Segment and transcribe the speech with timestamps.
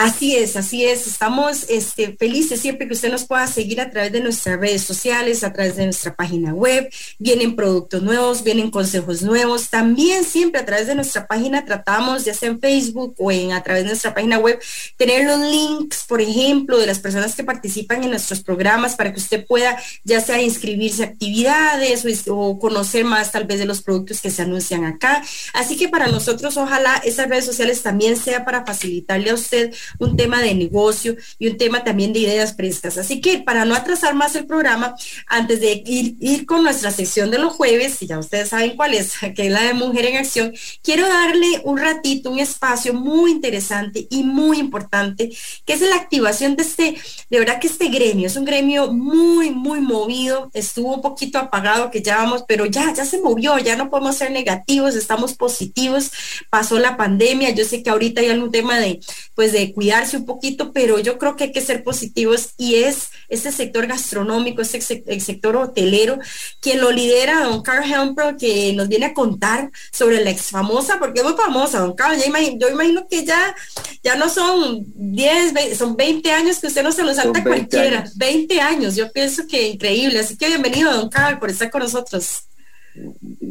[0.01, 1.09] Así es, así es.
[1.09, 5.43] Estamos este, felices siempre que usted nos pueda seguir a través de nuestras redes sociales,
[5.43, 6.89] a través de nuestra página web.
[7.19, 9.71] Vienen productos nuevos, vienen consejos nuevos.
[9.71, 13.65] También siempre a través de nuestra página tratamos, ya sea en Facebook o en a
[13.65, 14.61] través de nuestra página web,
[14.97, 19.19] tener los links, por ejemplo, de las personas que participan en nuestros programas para que
[19.19, 23.83] usted pueda ya sea inscribirse a actividades o, o conocer más tal vez de los
[23.83, 25.25] productos que se anuncian acá.
[25.55, 30.17] Así que para nosotros, ojalá esas redes sociales también sea para facilitarle a usted un
[30.17, 32.99] tema de negocio y un tema también de ideas frescas.
[32.99, 34.95] Así que para no atrasar más el programa,
[35.27, 39.15] antes de ir, con nuestra sección de los jueves, y ya ustedes saben cuál es,
[39.37, 44.07] que es la de Mujer en Acción, quiero darle un ratito, un espacio muy interesante
[44.11, 45.31] y muy importante,
[45.65, 46.97] que es la activación de este,
[47.31, 51.91] de verdad que este gremio, es un gremio muy, muy movido, estuvo un poquito apagado
[51.91, 56.11] que ya vamos, pero ya, ya se movió, ya no podemos ser negativos, estamos positivos,
[56.51, 59.01] pasó la pandemia, yo sé que ahorita hay algún tema de,
[59.35, 63.11] pues de cuidarse un poquito, pero yo creo que hay que ser positivos y es
[63.29, 66.19] este sector gastronómico, este el sector hotelero,
[66.59, 70.99] quien lo lidera, don Carl Hempro, que nos viene a contar sobre la ex famosa,
[70.99, 73.55] porque es muy famosa, don Carl, yo imagino que ya,
[74.03, 78.61] ya no son 10, son 20 años que usted no se lo salta cualquiera, 20
[78.61, 82.48] años, yo pienso que increíble, así que bienvenido, don Carl, por estar con nosotros.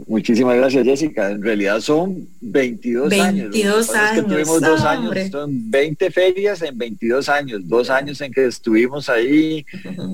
[0.08, 1.32] Muchísimas gracias, Jessica.
[1.32, 4.28] En realidad son 22, 22 años.
[4.28, 9.66] tuvimos dos años, son 20 ferias en 22 años, dos años en que estuvimos ahí,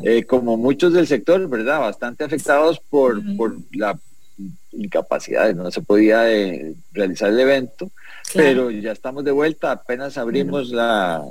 [0.03, 1.79] eh, como muchos del sector, ¿verdad?
[1.79, 3.97] Bastante afectados por, por la
[4.71, 7.91] incapacidad, no se podía eh, realizar el evento,
[8.33, 11.23] pero ya estamos de vuelta, apenas abrimos la,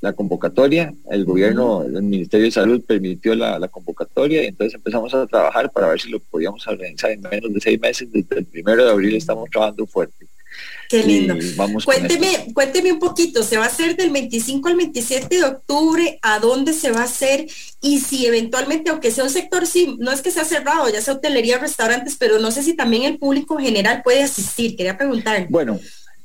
[0.00, 5.26] la convocatoria, el gobierno, el Ministerio de Salud permitió la, convocatoria y entonces empezamos a
[5.26, 8.10] trabajar para ver si lo podíamos organizar en menos de seis meses.
[8.12, 10.26] Desde el primero de abril estamos trabajando fuerte.
[10.88, 11.34] Qué lindo.
[11.84, 16.18] cuénteme, cuénteme un poquito, ¿se va a hacer del 25 al 27 de octubre?
[16.22, 17.46] ¿A dónde se va a hacer?
[17.80, 21.14] Y si eventualmente, aunque sea un sector, sí, no es que sea cerrado, ya sea
[21.14, 24.76] hotelería, restaurantes, pero no sé si también el público general puede asistir.
[24.76, 25.46] Quería preguntar.
[25.50, 25.80] Bueno,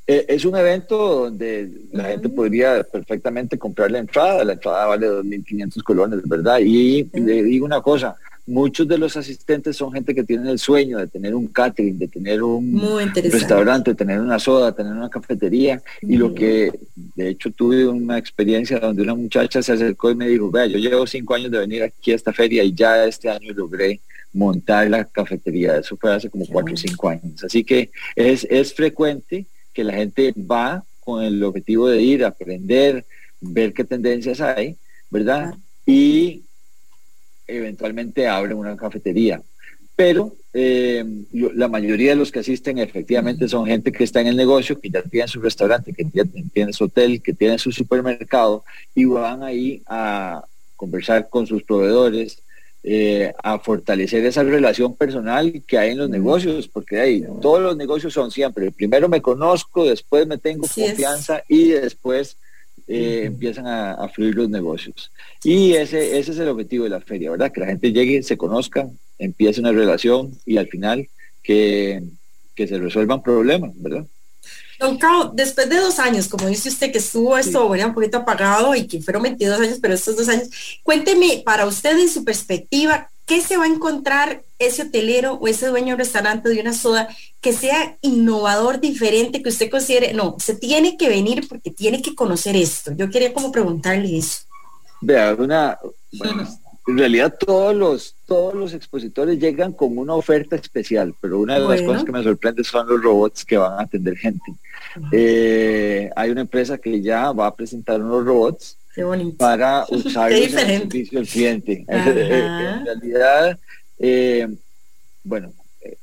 [0.08, 5.08] eh, es un evento donde la gente podría perfectamente comprar la entrada, la entrada vale
[5.08, 6.60] 2.500 colones, ¿verdad?
[6.60, 8.18] Y le digo una cosa,
[8.48, 12.08] muchos de los asistentes son gente que tiene el sueño de tener un catering, de
[12.08, 12.82] tener un
[13.16, 15.82] restaurante, de tener una soda, tener una cafetería.
[16.02, 16.72] Y lo que,
[17.16, 20.78] de hecho, tuve una experiencia donde una muchacha se acercó y me dijo, vea, yo
[20.78, 24.02] llevo cinco años de venir aquí a esta feria y ya este año logré
[24.34, 25.78] montar la cafetería.
[25.78, 27.44] Eso fue hace como cuatro o cinco años.
[27.44, 32.30] Así que es, es frecuente que la gente va con el objetivo de ir a
[32.30, 33.06] aprender,
[33.40, 34.78] ver qué tendencias hay,
[35.10, 35.56] ¿verdad?
[35.86, 36.44] Y
[37.48, 39.42] eventualmente abre una cafetería.
[39.96, 44.38] Pero eh, la mayoría de los que asisten efectivamente son gente que está en el
[44.38, 48.64] negocio, que ya tiene su restaurante, que ya tiene su hotel, que tiene su supermercado
[48.96, 50.44] y van ahí a
[50.76, 52.42] conversar con sus proveedores,
[52.84, 57.78] eh, a fortalecer esa relación personal que hay en los negocios, porque hay, todos los
[57.78, 62.38] negocios son siempre, primero me conozco, después me tengo confianza y después
[62.88, 65.12] eh, empiezan a, fluir los negocios.
[65.44, 67.52] Y ese, ese es el objetivo de la feria, ¿verdad?
[67.52, 68.90] Que la gente llegue, se conozca,
[69.20, 71.08] empiece una relación y al final
[71.44, 72.02] que,
[72.56, 74.08] que se resuelvan problemas, ¿verdad?
[74.82, 78.74] Don Carlos, después de dos años, como dice usted que estuvo esto un poquito apagado
[78.74, 80.50] y que fueron 22 años, pero estos dos años,
[80.82, 85.68] cuénteme para usted en su perspectiva, ¿qué se va a encontrar ese hotelero o ese
[85.68, 87.08] dueño de restaurante de una soda
[87.42, 92.16] que sea innovador, diferente, que usted considere, no, se tiene que venir porque tiene que
[92.16, 92.92] conocer esto.
[92.96, 94.40] Yo quería como preguntarle eso.
[95.00, 95.78] Vea, una,
[96.14, 96.48] bueno,
[96.88, 101.68] en realidad todos los, todos los expositores llegan con una oferta especial, pero una de
[101.68, 104.52] las cosas que me sorprende son los robots que van a atender gente.
[105.12, 108.78] Eh, hay una empresa que ya va a presentar unos robots
[109.38, 111.86] para usar el servicio al cliente.
[111.88, 113.60] en realidad,
[114.00, 114.48] eh,
[115.24, 115.54] bueno,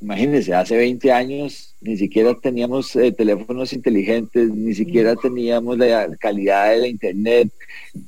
[0.01, 6.71] imagínense, hace 20 años ni siquiera teníamos eh, teléfonos inteligentes, ni siquiera teníamos la calidad
[6.71, 7.51] de la internet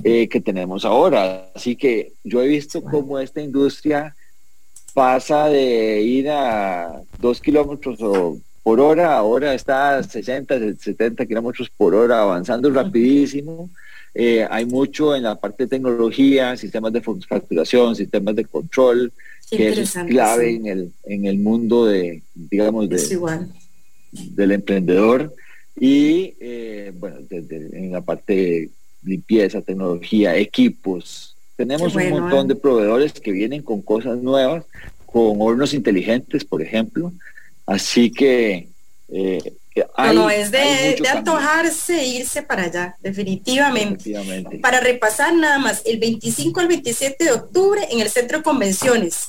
[0.03, 1.51] eh, que tenemos ahora.
[1.55, 4.15] Así que yo he visto cómo esta industria
[4.93, 7.99] pasa de ir a 2 kilómetros
[8.63, 13.71] por hora, ahora está a 60, 70 kilómetros por hora, avanzando rapidísimo.
[14.13, 19.13] Eh, hay mucho en la parte de tecnología, sistemas de facturación, sistemas de control,
[19.49, 22.99] que es clave en, el, en el mundo de, digamos, de,
[24.13, 25.35] del emprendedor.
[25.79, 28.71] Y eh, bueno, en la parte de
[29.03, 31.37] limpieza, tecnología, equipos.
[31.57, 32.49] Tenemos un montón ¿eh?
[32.49, 34.65] de proveedores que vienen con cosas nuevas,
[35.07, 37.13] con hornos inteligentes, por ejemplo.
[37.67, 38.69] Así que
[39.09, 39.53] eh,
[40.13, 44.13] no, es de, de antojarse e irse para allá, definitivamente.
[44.61, 49.29] Para repasar nada más, el 25 al 27 de octubre en el Centro de Convenciones.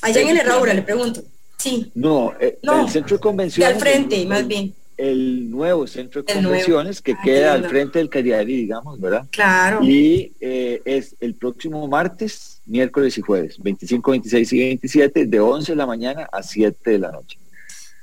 [0.00, 1.22] Allá en el Herradura, le pregunto.
[1.58, 1.90] Sí.
[1.94, 3.74] No, eh, el Centro de Convenciones.
[3.74, 4.72] al frente, más bien.
[4.96, 9.26] El nuevo Centro de Convenciones que queda al frente del Cariari, digamos, ¿verdad?
[9.30, 9.82] Claro.
[9.82, 15.72] Y eh, es el próximo martes, miércoles y jueves, 25, 26 y 27, de 11
[15.72, 17.38] de la mañana a 7 de la noche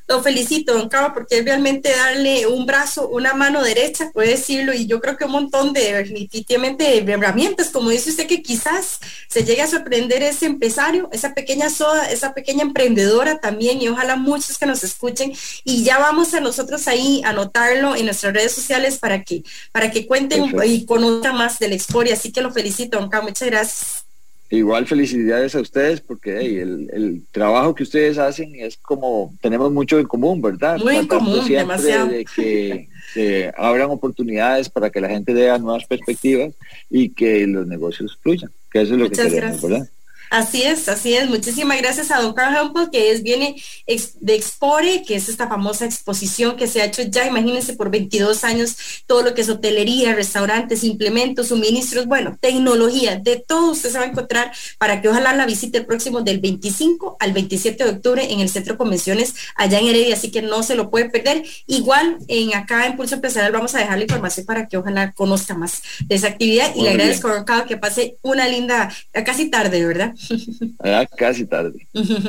[0.08, 4.74] lo felicito, don Cabo, porque es realmente darle un brazo, una mano derecha, puede decirlo,
[4.74, 9.00] y yo creo que un montón de definitivamente de herramientas, como dice usted, que quizás
[9.28, 14.16] se llegue a sorprender ese empresario, esa pequeña soda, esa pequeña emprendedora también, y ojalá
[14.16, 18.52] muchos que nos escuchen, y ya vamos a nosotros ahí a anotarlo en nuestras redes
[18.52, 22.52] sociales para que, para que cuenten y conozcan más de la historia, así que lo
[22.52, 24.05] felicito, don Cabo, muchas gracias.
[24.50, 30.06] Igual felicidades a ustedes porque el, trabajo que ustedes hacen es como, tenemos mucho en
[30.06, 30.78] común, ¿verdad?
[30.78, 32.08] Muy en común, demasiado.
[32.08, 36.54] De que se abran oportunidades para que la gente vea nuevas perspectivas
[36.90, 39.90] y que los negocios fluyan, que eso es lo que queremos, ¿verdad?
[40.30, 41.30] Así es, así es.
[41.30, 43.56] Muchísimas gracias a Don Carl Humble, que es, viene
[43.86, 48.44] de Expore, que es esta famosa exposición que se ha hecho ya, imagínense, por 22
[48.44, 48.76] años,
[49.06, 54.06] todo lo que es hotelería, restaurantes, implementos, suministros, bueno, tecnología, de todo usted se va
[54.06, 58.32] a encontrar para que ojalá la visite el próximo del 25 al 27 de octubre
[58.32, 61.44] en el Centro de Convenciones allá en Heredia, así que no se lo puede perder.
[61.68, 65.54] Igual en acá en Pulso Empresarial vamos a dejar la información para que ojalá conozca
[65.56, 68.92] más de esa actividad y le agradezco a que pase una linda,
[69.26, 70.15] casi tarde, ¿verdad?
[70.84, 71.88] Ah, casi tarde.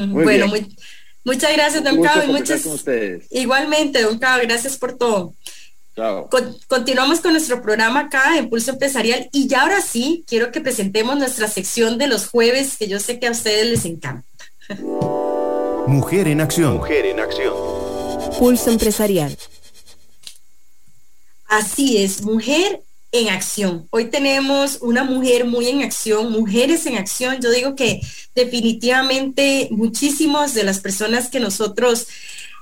[0.09, 0.47] bueno,
[1.25, 2.33] muchas gracias, don Cabo.
[2.33, 2.65] muchas...
[3.31, 5.35] Igualmente, don Cabo, gracias por todo.
[6.69, 11.17] continuamos con nuestro programa acá en Pulso Empresarial y ya ahora sí quiero que presentemos
[11.17, 14.27] nuestra sección de los jueves que yo sé que a ustedes les encanta.
[15.87, 16.75] Mujer en acción.
[16.79, 17.55] Mujer en acción.
[18.39, 19.37] Pulso Empresarial.
[21.49, 22.83] Así es, mujer
[23.17, 23.87] en acción.
[23.91, 27.39] Hoy tenemos una mujer muy en acción, mujeres en acción.
[27.41, 28.01] Yo digo que
[28.35, 32.07] definitivamente muchísimas de las personas que nosotros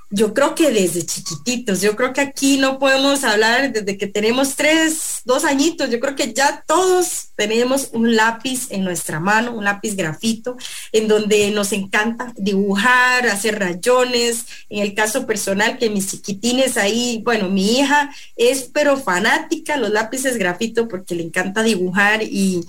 [0.09, 4.55] yo creo que desde chiquititos, yo creo que aquí no podemos hablar desde que tenemos
[4.55, 9.63] tres, dos añitos, yo creo que ya todos tenemos un lápiz en nuestra mano, un
[9.63, 10.57] lápiz grafito,
[10.91, 17.21] en donde nos encanta dibujar, hacer rayones, en el caso personal que mis chiquitines ahí,
[17.23, 22.65] bueno, mi hija es pero fanática los lápices grafito porque le encanta dibujar y,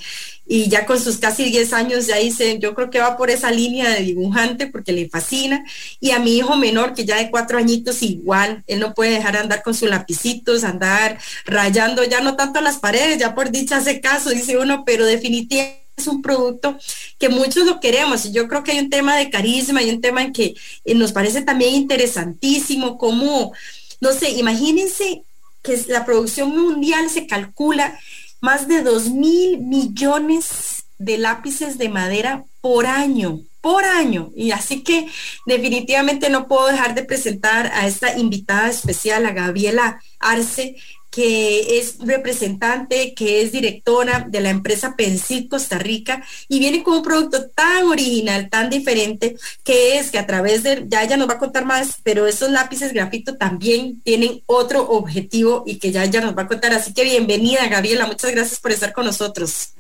[0.47, 3.51] y ya con sus casi 10 años ya hice, yo creo que va por esa
[3.51, 5.65] línea de dibujante porque le fascina.
[5.99, 9.33] Y a mi hijo menor, que ya de cuatro añitos, igual, él no puede dejar
[9.33, 13.79] de andar con sus lapicitos, andar rayando ya no tanto las paredes, ya por dicha
[13.79, 16.79] hace caso, dice uno, pero definitivamente es un producto
[17.19, 20.03] que muchos lo queremos y yo creo que hay un tema de carisma y un
[20.03, 23.53] tema en que eh, nos parece también interesantísimo como,
[24.01, 25.23] no sé, imagínense
[25.63, 27.99] que la producción mundial se calcula
[28.41, 34.31] más de 2 mil millones de lápices de madera por año, por año.
[34.35, 35.09] Y así que
[35.47, 40.77] definitivamente no puedo dejar de presentar a esta invitada especial, a Gabriela Arce,
[41.17, 46.99] que es representante, que es directora de la empresa Pensil Costa Rica y viene con
[46.99, 51.27] un producto tan original, tan diferente, que es que a través de, ya ella nos
[51.27, 56.05] va a contar más, pero estos lápices grafito también tienen otro objetivo y que ya
[56.05, 56.75] ella nos va a contar.
[56.75, 59.71] Así que bienvenida, Gabriela, muchas gracias por estar con nosotros.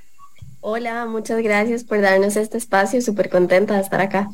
[0.62, 4.30] Hola, muchas gracias por darnos este espacio, súper contenta de estar acá.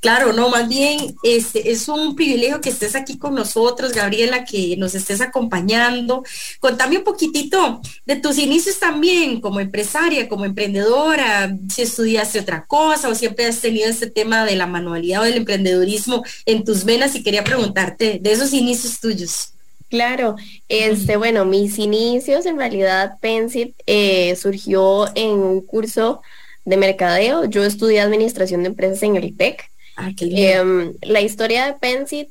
[0.00, 4.74] Claro, no, más bien este, es un privilegio que estés aquí con nosotros, Gabriela, que
[4.78, 6.24] nos estés acompañando.
[6.58, 13.10] Contame un poquitito de tus inicios también como empresaria, como emprendedora, si estudiaste otra cosa
[13.10, 17.14] o siempre has tenido este tema de la manualidad o del emprendedurismo en tus venas
[17.14, 19.52] y quería preguntarte de esos inicios tuyos.
[19.90, 20.36] Claro,
[20.68, 26.22] este, bueno, mis inicios en realidad Pensit eh, surgió en un curso
[26.64, 27.44] de mercadeo.
[27.44, 29.69] Yo estudié administración de empresas en el TEC
[30.00, 32.30] Ah, em, la historia de Pensit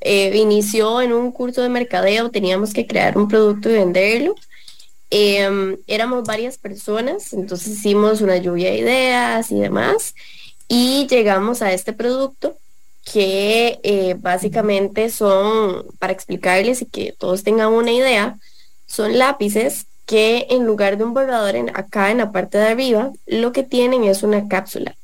[0.00, 4.34] eh, inició en un curso de mercadeo, teníamos que crear un producto y venderlo.
[5.10, 10.14] Em, éramos varias personas, entonces hicimos una lluvia de ideas y demás,
[10.68, 12.56] y llegamos a este producto
[13.04, 18.38] que eh, básicamente son, para explicarles y que todos tengan una idea,
[18.86, 23.12] son lápices que en lugar de un borrador en, acá en la parte de arriba,
[23.26, 24.96] lo que tienen es una cápsula.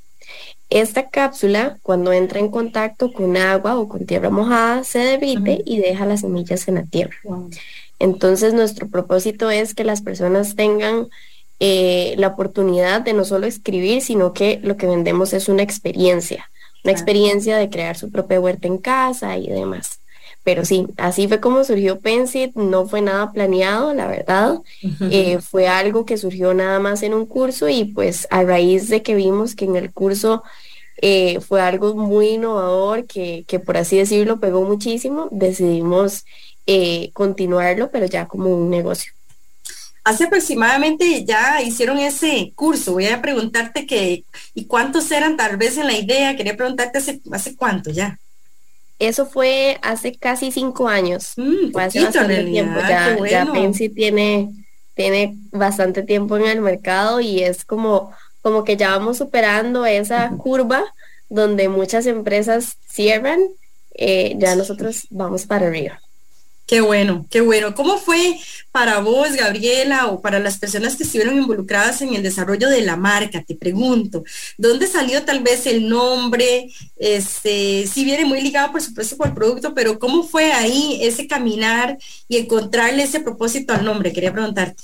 [0.71, 5.79] Esta cápsula, cuando entra en contacto con agua o con tierra mojada, se derrite y
[5.79, 7.17] deja las semillas en la tierra.
[7.99, 11.09] Entonces, nuestro propósito es que las personas tengan
[11.59, 16.51] eh, la oportunidad de no solo escribir, sino que lo que vendemos es una experiencia,
[16.85, 19.98] una experiencia de crear su propia huerta en casa y demás.
[20.49, 24.61] Pero sí, así fue como surgió Pensit, no fue nada planeado, la verdad.
[25.11, 29.03] Eh, fue algo que surgió nada más en un curso y pues a raíz de
[29.03, 30.43] que vimos que en el curso
[31.03, 36.25] eh, fue algo muy innovador, que, que, por así decirlo pegó muchísimo, decidimos
[36.67, 39.13] eh, continuarlo, pero ya como un negocio.
[40.03, 42.95] Hace aproximadamente ya hicieron ese curso.
[42.95, 44.25] Voy a preguntarte que,
[44.55, 46.37] ¿y cuántos eran tal vez en la idea?
[46.37, 48.19] Quería preguntarte hace, hace cuánto ya.
[48.99, 51.33] Eso fue hace casi cinco años.
[51.37, 52.81] Mm, hace bastante tiempo.
[52.81, 54.51] Ya, ya Pensi tiene,
[54.95, 58.13] tiene bastante tiempo en el mercado y es como,
[58.43, 60.85] como que ya vamos superando esa curva
[61.29, 63.41] donde muchas empresas cierran,
[63.95, 66.01] eh, ya nosotros vamos para arriba.
[66.69, 67.75] Qué bueno, qué bueno.
[67.75, 68.39] ¿Cómo fue
[68.73, 72.95] para vos, Gabriela, o para las personas que estuvieron involucradas en el desarrollo de la
[72.95, 73.43] marca?
[73.43, 74.23] Te pregunto,
[74.59, 76.71] ¿dónde salió tal vez el nombre?
[76.99, 81.27] Este, si viene muy ligado, por supuesto, con el producto, pero ¿cómo fue ahí ese
[81.27, 81.97] caminar
[82.29, 84.13] y encontrarle ese propósito al nombre?
[84.13, 84.83] Quería preguntarte.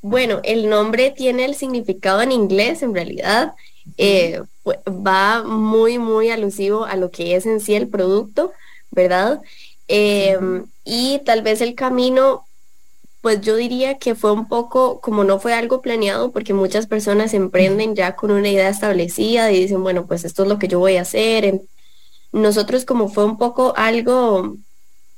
[0.00, 3.54] Bueno, el nombre tiene el significado en inglés, en realidad.
[3.96, 4.42] Eh,
[4.86, 8.52] va muy, muy alusivo a lo que es en sí el producto,
[8.92, 9.40] ¿verdad?
[9.88, 12.46] Em, y tal vez el camino,
[13.22, 17.34] pues yo diría que fue un poco, como no fue algo planeado, porque muchas personas
[17.34, 20.78] emprenden ya con una idea establecida y dicen, bueno, pues esto es lo que yo
[20.78, 21.62] voy a hacer.
[22.32, 24.56] Nosotros como fue un poco algo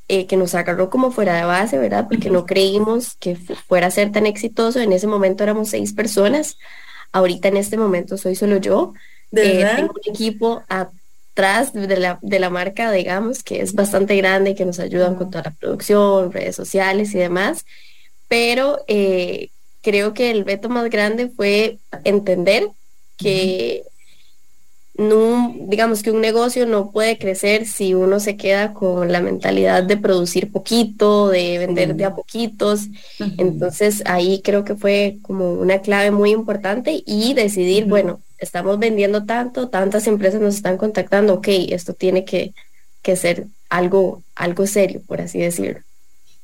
[0.08, 2.06] eh, que nos agarró como fuera de base, ¿verdad?
[2.08, 4.80] Porque no creímos que fuera a ser tan exitoso.
[4.80, 6.56] En ese momento éramos seis personas.
[7.12, 8.92] Ahorita en este momento soy solo yo.
[9.30, 10.90] ¿De eh, tengo un equipo a
[11.34, 15.44] de la, de la marca, digamos, que es bastante grande que nos ayudan con toda
[15.44, 17.64] la producción, redes sociales y demás.
[18.28, 19.49] Pero eh,
[19.82, 22.68] creo que el reto más grande fue entender
[23.16, 23.84] que
[25.00, 29.83] no, digamos que un negocio no puede crecer si uno se queda con la mentalidad
[29.83, 32.88] de producir poquito, de vender de a poquitos.
[33.38, 39.25] Entonces ahí creo que fue como una clave muy importante y decidir, bueno, estamos vendiendo
[39.25, 42.52] tanto, tantas empresas nos están contactando, ok, esto tiene que,
[43.00, 45.80] que ser algo, algo serio, por así decirlo.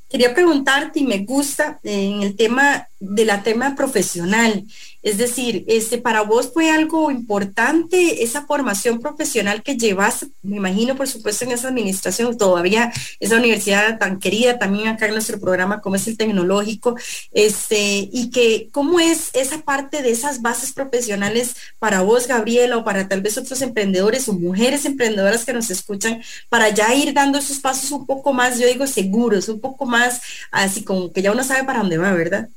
[0.09, 4.65] Quería preguntarte, y me gusta en el tema de la tema profesional,
[5.07, 10.97] es decir, este, para vos fue algo importante esa formación profesional que llevas, me imagino,
[10.97, 15.81] por supuesto, en esa administración, todavía esa universidad tan querida también acá en nuestro programa
[15.81, 16.97] como es el tecnológico,
[17.31, 22.85] este, y que cómo es esa parte de esas bases profesionales para vos, Gabriela, o
[22.85, 27.39] para tal vez otros emprendedores o mujeres emprendedoras que nos escuchan, para ya ir dando
[27.39, 30.21] esos pasos un poco más, yo digo, seguros, un poco más
[30.51, 32.49] así como que ya uno sabe para dónde va, ¿verdad?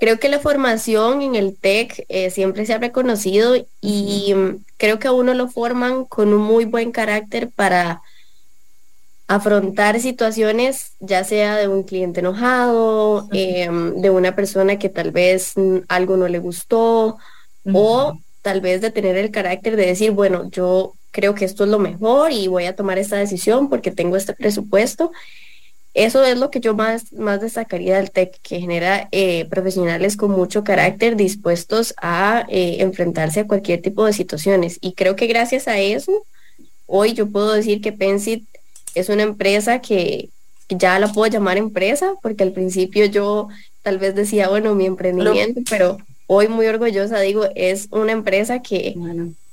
[0.00, 4.34] Creo que la formación en el TEC eh, siempre se ha reconocido y
[4.78, 8.00] creo que a uno lo forman con un muy buen carácter para
[9.28, 15.52] afrontar situaciones, ya sea de un cliente enojado, em, de una persona que tal vez
[15.54, 17.18] mm, algo no le gustó,
[17.72, 21.70] o tal vez de tener el carácter de decir, bueno, yo creo que esto es
[21.70, 25.12] lo mejor y voy a tomar esta decisión porque tengo este presupuesto
[26.04, 30.30] eso es lo que yo más, más destacaría del TEC, que genera eh, profesionales con
[30.30, 34.78] mucho carácter dispuestos a eh, enfrentarse a cualquier tipo de situaciones.
[34.80, 36.24] Y creo que gracias a eso,
[36.86, 38.44] hoy yo puedo decir que Pensit
[38.94, 40.30] es una empresa que,
[40.68, 43.48] ya la puedo llamar empresa, porque al principio yo
[43.82, 48.94] tal vez decía, bueno, mi emprendimiento, pero hoy muy orgullosa digo, es una empresa que,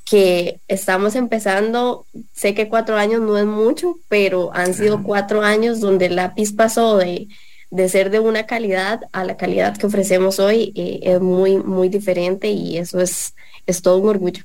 [0.10, 5.82] que estamos empezando, sé que cuatro años no es mucho, pero han sido cuatro años
[5.82, 7.28] donde el lápiz pasó de,
[7.72, 11.90] de ser de una calidad a la calidad que ofrecemos hoy, eh, es muy, muy
[11.90, 13.36] diferente y eso es,
[13.66, 14.44] es todo un orgullo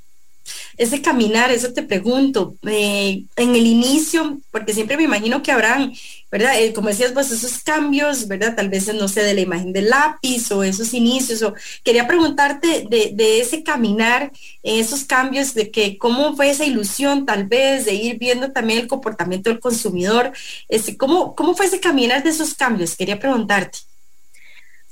[0.76, 5.92] ese caminar, eso te pregunto, eh, en el inicio, porque siempre me imagino que habrán,
[6.30, 6.60] ¿verdad?
[6.60, 8.56] Eh, como decías vos, esos cambios, ¿verdad?
[8.56, 12.86] Tal vez, no sé, de la imagen del lápiz o esos inicios, o quería preguntarte
[12.88, 14.32] de, ese caminar,
[14.62, 18.88] esos cambios, de que cómo fue esa ilusión tal vez de ir viendo también el
[18.88, 20.32] comportamiento del consumidor,
[20.68, 22.96] este, ¿cómo, ¿cómo fue ese caminar de esos cambios?
[22.96, 23.78] Quería preguntarte.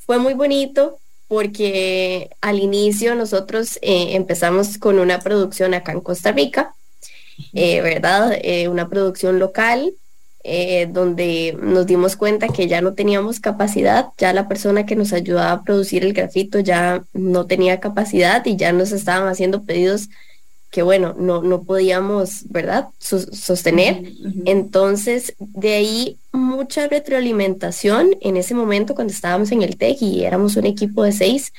[0.06, 0.99] Fue muy bonito,
[1.30, 6.74] porque al inicio nosotros eh, empezamos con una producción acá en Costa Rica,
[7.52, 8.36] eh, ¿verdad?
[8.42, 9.94] Eh, una producción local,
[10.88, 15.52] donde nos dimos cuenta que ya no teníamos capacidad, ya la persona que nos ayudaba
[15.52, 20.08] a producir el grafito ya no tenía capacidad y ya nos estaban haciendo pedidos
[20.70, 24.12] que bueno, no, no podíamos, ¿verdad?, sostener.
[24.44, 30.56] Entonces, de ahí mucha retroalimentación en ese momento cuando estábamos en el TEC y éramos
[30.56, 31.52] un equipo de seis,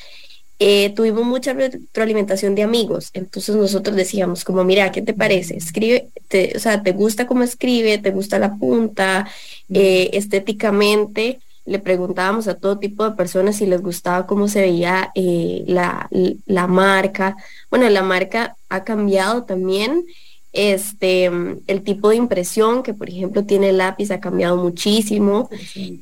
[0.59, 3.09] eh, tuvimos mucha retroalimentación de amigos.
[3.13, 5.57] Entonces nosotros decíamos como, mira, ¿qué te parece?
[5.57, 6.09] Escribe,
[6.55, 7.97] o sea, ¿te gusta cómo escribe?
[7.97, 9.27] ¿Te gusta la punta?
[9.73, 15.11] Eh, estéticamente le preguntábamos a todo tipo de personas si les gustaba cómo se veía
[15.15, 16.09] eh, la,
[16.45, 17.37] la, marca.
[17.69, 20.05] Bueno, la marca ha cambiado también.
[20.53, 21.25] Este,
[21.67, 25.49] el tipo de impresión que, por ejemplo, tiene el lápiz ha cambiado muchísimo.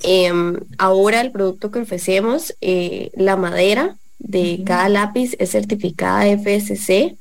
[0.01, 7.15] Em, ahora el producto que ofrecemos, eh, la madera de cada lápiz es certificada FSC.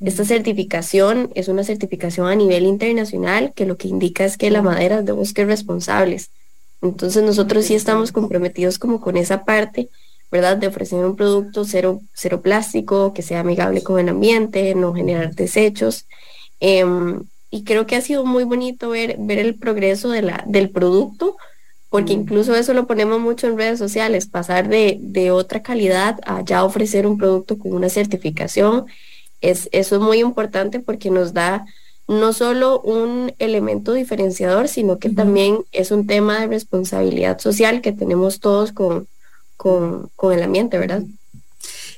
[0.00, 4.62] Esta certificación es una certificación a nivel internacional que lo que indica es que la
[4.62, 6.30] madera es de bosques responsables.
[6.82, 9.88] Entonces nosotros sí estamos comprometidos como con esa parte,
[10.30, 10.56] ¿verdad?
[10.56, 15.34] De ofrecer un producto cero, cero plástico, que sea amigable con el ambiente, no generar
[15.34, 16.06] desechos.
[16.60, 20.70] Em, y creo que ha sido muy bonito ver, ver el progreso de la, del
[20.70, 21.36] producto,
[21.88, 26.42] porque incluso eso lo ponemos mucho en redes sociales, pasar de, de, otra calidad a
[26.44, 28.84] ya ofrecer un producto con una certificación.
[29.40, 31.64] Es, eso es muy importante porque nos da
[32.08, 37.92] no solo un elemento diferenciador, sino que también es un tema de responsabilidad social que
[37.92, 39.06] tenemos todos con,
[39.56, 41.02] con, con el ambiente, ¿verdad?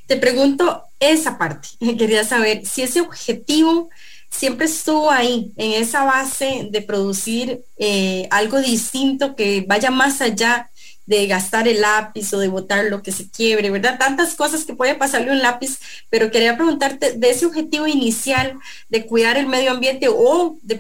[0.07, 1.69] Te pregunto esa parte.
[1.99, 3.89] Quería saber si ese objetivo
[4.31, 10.70] siempre estuvo ahí, en esa base de producir eh, algo distinto que vaya más allá
[11.11, 13.99] de gastar el lápiz o de botar lo que se quiebre, ¿verdad?
[13.99, 19.07] Tantas cosas que puede pasarle un lápiz, pero quería preguntarte de ese objetivo inicial de
[19.07, 20.79] cuidar el medio ambiente o de,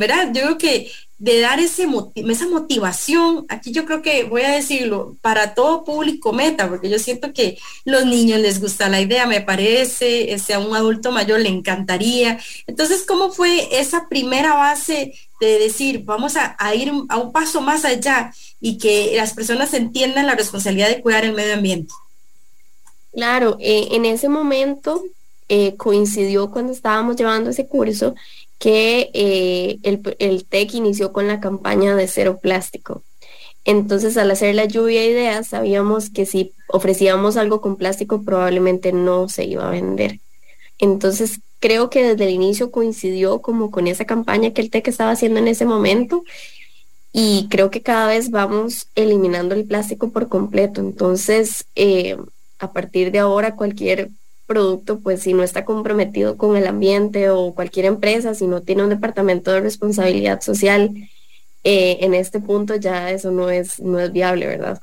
[0.00, 0.32] ¿verdad?
[0.34, 5.16] Yo creo que de dar ese esa motivación, aquí yo creo que voy a decirlo,
[5.20, 9.42] para todo público meta, porque yo siento que los niños les gusta la idea, me
[9.42, 12.40] parece, sea un adulto mayor le encantaría.
[12.66, 17.84] Entonces, ¿cómo fue esa primera base de decir, vamos a, ir a un paso más
[17.84, 21.92] allá y que las personas entiendan la responsabilidad de cuidar el medio ambiente?
[23.12, 25.02] Claro, eh, en ese momento
[25.48, 28.14] eh, coincidió cuando estábamos llevando ese curso
[28.58, 33.02] que eh, el, el TEC inició con la campaña de cero plástico.
[33.64, 38.92] Entonces, al hacer la lluvia de ideas, sabíamos que si ofrecíamos algo con plástico, probablemente
[38.92, 40.20] no se iba a vender.
[40.78, 45.10] Entonces, creo que desde el inicio coincidió como con esa campaña que el TEC estaba
[45.10, 46.22] haciendo en ese momento
[47.12, 50.80] y creo que cada vez vamos eliminando el plástico por completo.
[50.80, 52.16] Entonces, eh,
[52.58, 54.10] a partir de ahora, cualquier
[54.46, 58.82] producto, pues si no está comprometido con el ambiente o cualquier empresa, si no tiene
[58.84, 60.90] un departamento de responsabilidad social,
[61.64, 64.80] eh, en este punto ya eso no es, no es viable, ¿verdad?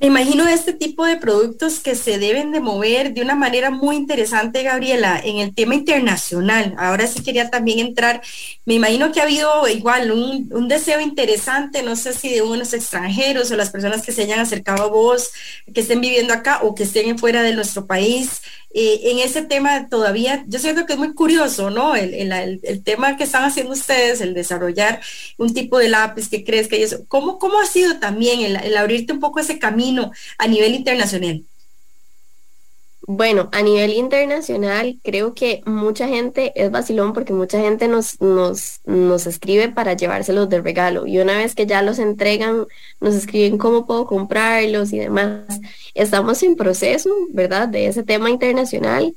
[0.00, 3.96] Me imagino este tipo de productos que se deben de mover de una manera muy
[3.96, 6.74] interesante, Gabriela, en el tema internacional.
[6.78, 8.20] Ahora sí quería también entrar,
[8.66, 12.74] me imagino que ha habido igual un, un deseo interesante, no sé si de unos
[12.74, 15.30] extranjeros o las personas que se hayan acercado a vos,
[15.72, 18.42] que estén viviendo acá o que estén fuera de nuestro país,
[18.74, 21.94] eh, en ese tema todavía, yo siento que es muy curioso, ¿no?
[21.94, 25.00] El, tema que están haciendo ustedes, el desarrollar
[25.38, 27.04] un tipo de lápiz que crezca y eso.
[27.08, 31.44] ¿Cómo, cómo ha sido también el abrirte un poco ese camino a nivel internacional?
[33.06, 38.80] Bueno, a nivel internacional creo que mucha gente es vacilón porque mucha gente nos, nos,
[38.86, 42.66] nos escribe para llevárselos de regalo y una vez que ya los entregan
[43.00, 45.60] nos escriben cómo puedo comprarlos y demás.
[45.92, 47.68] Estamos en proceso, ¿verdad?
[47.68, 49.14] De ese tema internacional.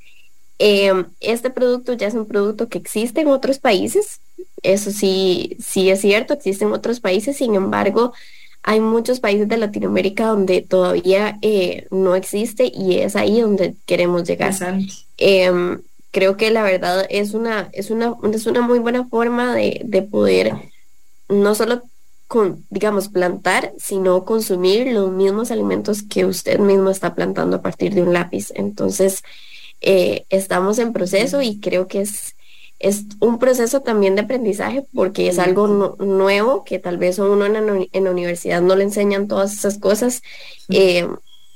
[0.59, 4.19] Em, este producto ya es un producto que existe en otros países.
[4.63, 7.37] Eso sí, sí es cierto, existe en otros países.
[7.37, 8.13] Sin embargo,
[8.63, 14.23] hay muchos países de Latinoamérica donde todavía eh, no existe y es ahí donde queremos
[14.23, 14.53] llegar.
[15.17, 15.77] Eh,
[16.11, 20.01] creo que la verdad es una, es una, es una muy buena forma de, de
[20.01, 20.53] poder
[21.29, 21.83] no solo
[22.27, 27.93] con, digamos, plantar, sino consumir los mismos alimentos que usted mismo está plantando a partir
[27.93, 28.51] de un lápiz.
[28.55, 29.23] Entonces,
[29.79, 32.35] eh, estamos en proceso y creo que es,
[32.79, 37.53] es un proceso también de aprendizaje porque es algo nuevo que tal vez uno en
[38.03, 40.21] la, universidad no le enseñan todas esas cosas.
[40.69, 41.07] Eh,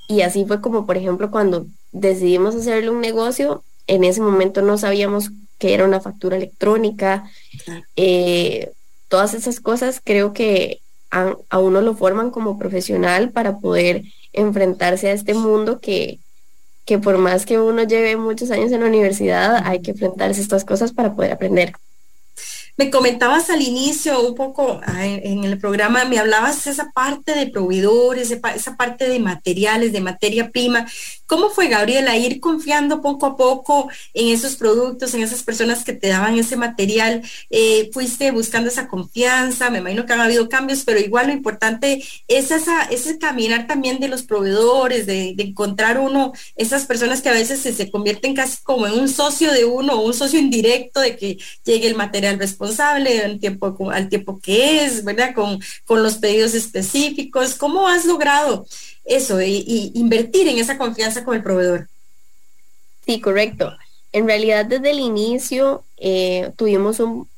[0.07, 4.77] y así fue como, por ejemplo, cuando decidimos hacerle un negocio, en ese momento no
[4.77, 7.29] sabíamos que era una factura electrónica.
[7.95, 8.71] Eh,
[9.07, 10.81] todas esas cosas creo que
[11.11, 14.03] a, uno lo forman como profesional para poder
[14.33, 16.19] enfrentarse a este mundo que,
[16.85, 20.43] que por más que uno lleve muchos años en la universidad, hay que enfrentarse a
[20.43, 21.73] estas cosas para poder aprender.
[22.81, 27.45] Me comentabas al inicio un poco ah, en el programa, me hablabas esa parte de
[27.45, 30.87] proveedores, esa parte de materiales, de materia prima.
[31.27, 35.93] ¿Cómo fue, Gabriela, ir confiando poco a poco en esos productos, en esas personas que
[35.93, 37.21] te daban ese material?
[37.51, 42.03] Eh, fuiste buscando esa confianza, me imagino que han habido cambios, pero igual lo importante
[42.27, 47.33] es esa, ese caminar también de los proveedores, de, encontrar uno, esas personas que a
[47.33, 51.37] veces se, convierten casi como en un socio de uno un socio indirecto de que
[51.63, 55.33] llegue el material responsable responsable al tiempo, al tiempo que es, ¿verdad?
[55.33, 57.55] Con, con los pedidos específicos.
[57.55, 58.65] ¿Cómo has logrado
[59.05, 61.87] eso y, invertir en esa confianza con el proveedor?
[63.05, 63.71] Sí, correcto.
[64.11, 67.29] En realidad desde el inicio eh, tuvimos un,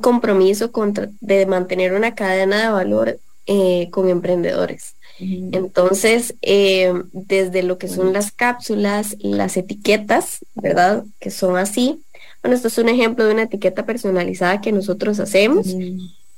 [0.00, 4.96] compromiso contra, de mantener una cadena de valor eh, con emprendedores.
[5.20, 11.04] Entonces, eh, desde lo que son las cápsulas, las etiquetas, ¿verdad?
[11.20, 12.02] Que son así,
[12.42, 15.68] bueno, esto es un ejemplo de una etiqueta personalizada que nosotros hacemos.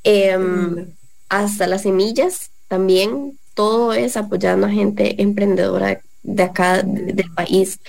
[0.03, 0.93] Em,
[1.29, 7.81] hasta las semillas también, todo es apoyando a gente emprendedora de acá del país.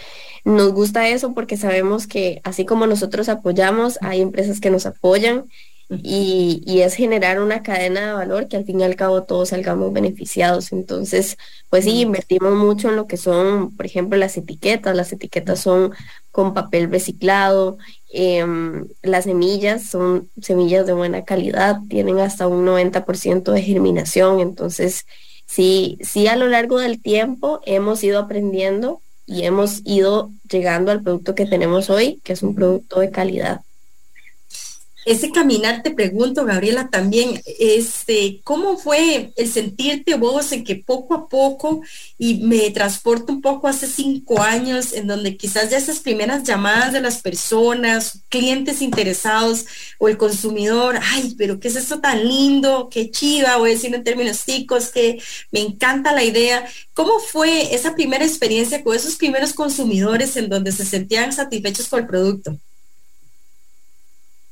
[0.45, 5.45] Nos gusta eso porque sabemos que así como nosotros apoyamos, hay empresas que nos apoyan
[5.89, 9.93] y, es generar una cadena de valor que al fin y al cabo todos salgamos
[9.93, 10.71] beneficiados.
[10.71, 11.37] Entonces,
[11.69, 14.95] pues sí, invertimos mucho en lo que son, por ejemplo, las etiquetas.
[14.95, 15.91] Las etiquetas son
[16.35, 17.77] con papel reciclado,
[18.11, 24.41] em, las semillas son semillas de buena calidad, tienen hasta un 90% de germinación.
[24.41, 25.05] Entonces,
[25.45, 31.01] sí, sí a lo largo del tiempo hemos ido aprendiendo y hemos ido llegando al
[31.01, 33.61] producto que tenemos hoy, que es un producto de calidad
[35.05, 41.13] ese caminar, te pregunto, Gabriela, también, este, ¿cómo fue el sentirte vos en que poco
[41.13, 41.81] a poco,
[42.17, 46.91] y me transporto un poco hace cinco años, en donde quizás ya esas primeras llamadas
[46.91, 49.65] de las personas, clientes interesados
[49.99, 52.89] o el consumidor, ay, pero ¿qué es esto tan lindo?
[52.89, 56.65] Qué chiva, voy a decir en términos chicos, que me encanta la idea.
[56.93, 61.99] ¿Cómo fue esa primera experiencia con esos primeros consumidores en donde se sentían satisfechos con
[62.01, 62.57] el producto?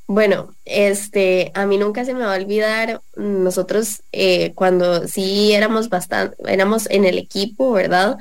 [0.07, 5.89] Bueno, este, a mí nunca se me va a olvidar, nosotros eh, cuando sí éramos
[5.89, 8.17] bastante, éramos en el equipo, ¿verdad?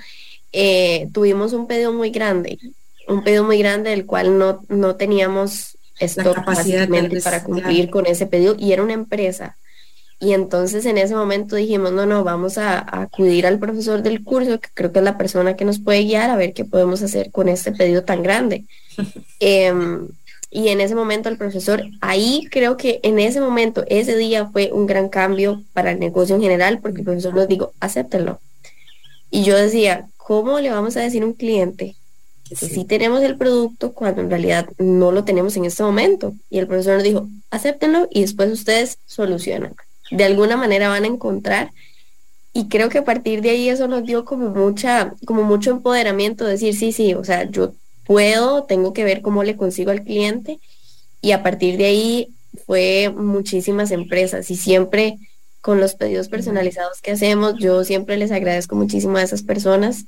[0.53, 2.59] Eh, tuvimos un pedido muy grande,
[3.09, 8.27] un pedido muy grande del cual no, no teníamos stock fácilmente para cumplir con ese
[8.27, 9.57] pedido y era una empresa.
[10.21, 14.61] Y entonces en ese momento dijimos, no, no, vamos a, acudir al profesor del curso,
[14.61, 17.33] que creo que es la persona que nos puede guiar a ver qué podemos hacer
[17.33, 18.67] con este pedido tan grande.
[19.41, 20.09] Em,
[20.55, 24.71] y en ese momento el profesor, ahí creo que en ese momento, ese día fue
[24.71, 28.39] un gran cambio para el negocio en general, porque el profesor nos dijo, acéptenlo.
[29.31, 31.97] Y yo decía, ¿cómo le vamos a decir a un cliente
[32.51, 32.85] que sí.
[32.85, 36.35] tenemos el producto cuando en realidad no lo tenemos en este momento?
[36.51, 39.75] Y el profesor nos dijo, acéptenlo y después ustedes solucionan.
[40.11, 41.71] De alguna manera van a encontrar
[42.53, 46.45] y creo que a partir de ahí eso nos dio como mucha, como mucho empoderamiento,
[46.45, 47.73] decir, sí, sí, o sea, yo
[48.05, 50.59] puedo, tengo que ver cómo le consigo al cliente
[51.21, 52.29] y a partir de ahí
[52.67, 55.19] fue muchísimas empresas y siempre
[55.63, 60.07] con los pedidos personalizados que hacemos, yo siempre les agradezco muchísimo a esas personas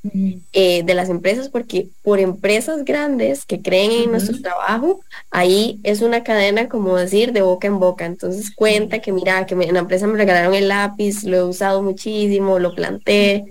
[0.52, 6.02] eh, de las empresas porque por empresas grandes que creen en nuestro trabajo, ahí es
[6.02, 8.04] una cadena, como decir, de boca en boca.
[8.04, 11.84] Entonces cuenta que mira, que en la empresa me regalaron el lápiz, lo he usado
[11.84, 13.44] muchísimo, lo planté.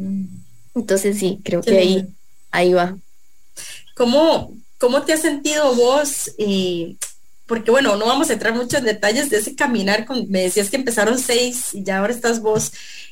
[0.75, 2.05] Entonces sí, creo que ahí,
[2.51, 2.97] ahí va.
[3.95, 6.31] ¿Cómo, cómo te has sentido vos?
[7.45, 10.69] Porque bueno, no vamos a entrar mucho en detalles de ese caminar, con, me decías
[10.69, 12.71] que empezaron seis y ya ahora estás vos.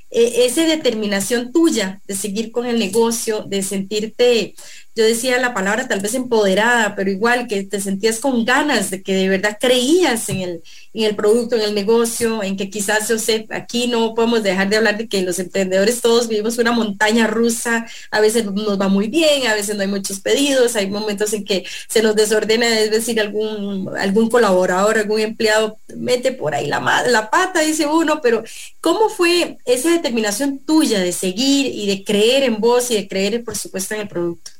[0.10, 4.56] Eh, esa determinación tuya de seguir con el negocio, de sentirte
[4.96, 9.02] yo decía la palabra tal vez empoderada, pero igual que te sentías con ganas de
[9.02, 13.18] que de verdad creías en el, el producto, en el negocio, en que quizás yo
[13.18, 17.28] sé, aquí no podemos dejar de hablar de que los emprendedores todos vivimos una montaña
[17.28, 21.32] rusa, a veces nos va muy bien, a veces no hay muchos pedidos, hay momentos
[21.34, 26.68] en que se nos desordena, es decir, algún, algún colaborador, algún empleado mete por ahí
[26.68, 28.44] la, la pata, dice uno, pero
[28.82, 33.44] ¿cómo fue esa determinación tuya de seguir y de creer en vos y de creer,
[33.44, 34.52] por supuesto, en el producto?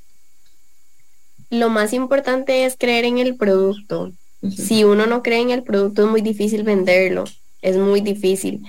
[1.52, 4.12] Lo más importante es creer en el producto.
[4.50, 7.26] Si uno no cree en el producto es muy difícil venderlo,
[7.62, 8.64] es muy difícil.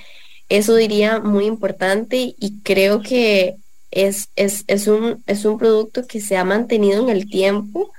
[0.50, 3.56] Eso diría muy importante y creo que
[3.90, 7.92] es, es, es, un, es un producto que se ha mantenido en el tiempo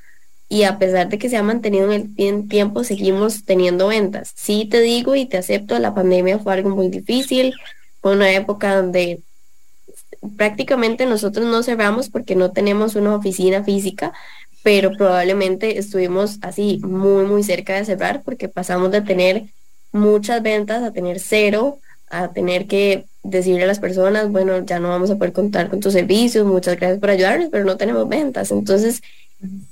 [0.50, 4.34] y a pesar de que se ha mantenido en el tiempo, seguimos teniendo ventas.
[4.36, 7.56] Sí te digo y te acepto, la pandemia fue algo muy difícil,
[8.02, 9.22] fue una época donde
[10.38, 14.14] prácticamente nosotros no cerramos porque no tenemos una oficina física,
[14.64, 19.44] pero probablemente estuvimos así muy, muy cerca de cerrar porque pasamos de tener
[19.92, 24.90] muchas ventas a tener cero, a tener que decirle a las personas, bueno, ya no
[24.90, 28.52] vamos a poder contar con tus servicios, muchas gracias por ayudarnos, pero no tenemos ventas.
[28.52, 29.02] Entonces,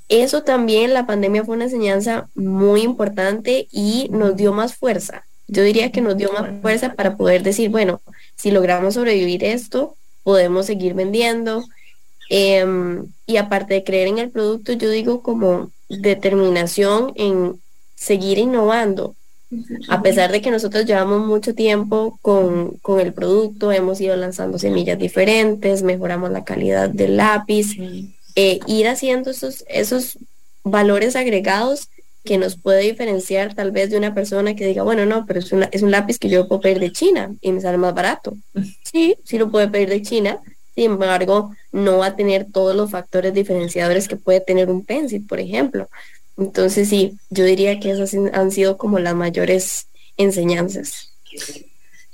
[0.08, 5.24] eso también, la pandemia fue una enseñanza muy importante y nos dio más fuerza.
[5.48, 8.00] Yo diría que nos dio más fuerza para poder decir, bueno,
[8.36, 11.64] si logramos sobrevivir esto, podemos seguir vendiendo,
[12.34, 17.60] Em, y aparte de creer en el producto, yo digo como determinación en
[17.94, 19.14] seguir innovando.
[19.90, 24.98] A pesar de que nosotros llevamos mucho tiempo con, el producto, hemos ido lanzando semillas
[24.98, 27.76] diferentes, mejoramos la calidad del lápiz,
[28.34, 30.18] eh, ir haciendo esos, esos
[30.64, 31.90] valores agregados
[32.24, 35.52] que nos puede diferenciar tal vez de una persona que diga, bueno, no, pero es,
[35.52, 38.38] una, es un lápiz que yo puedo pedir de China y me sale más barato.
[38.90, 40.40] Sí, sí lo puede pedir de China,
[40.74, 45.24] sin embargo, no va a tener todos los factores diferenciadores que puede tener un pencil,
[45.26, 45.88] por ejemplo.
[46.38, 51.12] Entonces, sí, yo diría que esas han sido como las mayores enseñanzas.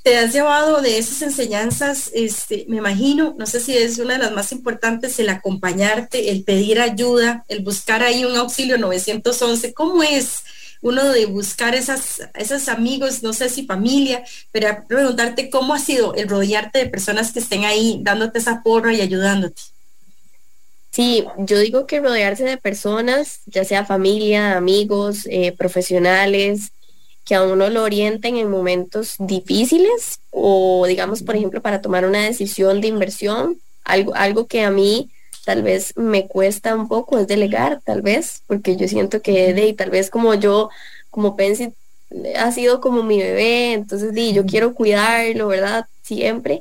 [0.02, 4.20] Te has llevado de esas enseñanzas, este, me imagino, no sé si es una de
[4.20, 9.74] las más importantes, el acompañarte, el pedir ayuda, el buscar ahí un auxilio 911.
[9.74, 10.42] ¿Cómo es
[10.80, 16.14] uno de buscar esas, esos amigos, no sé si familia, pero preguntarte cómo ha sido
[16.14, 19.60] el rodearte de personas que estén ahí dándote esa porra y ayudándote.
[20.90, 26.72] Sí, yo digo que rodearse de personas, ya sea familia, amigos, eh, profesionales,
[27.24, 32.24] que a uno lo orienten en momentos difíciles o digamos, por ejemplo, para tomar una
[32.24, 35.10] decisión de inversión, algo, algo que a mí
[35.48, 39.72] tal vez me cuesta un poco es delegar, tal vez, porque yo siento que de,
[39.72, 40.68] tal vez como yo,
[41.08, 41.72] como Pensi,
[42.36, 45.86] ha sido como mi bebé, entonces di, yo quiero cuidarlo, ¿verdad?
[46.02, 46.60] Siempre.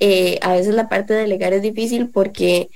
[0.00, 2.68] Eh, a veces la parte de delegar es difícil porque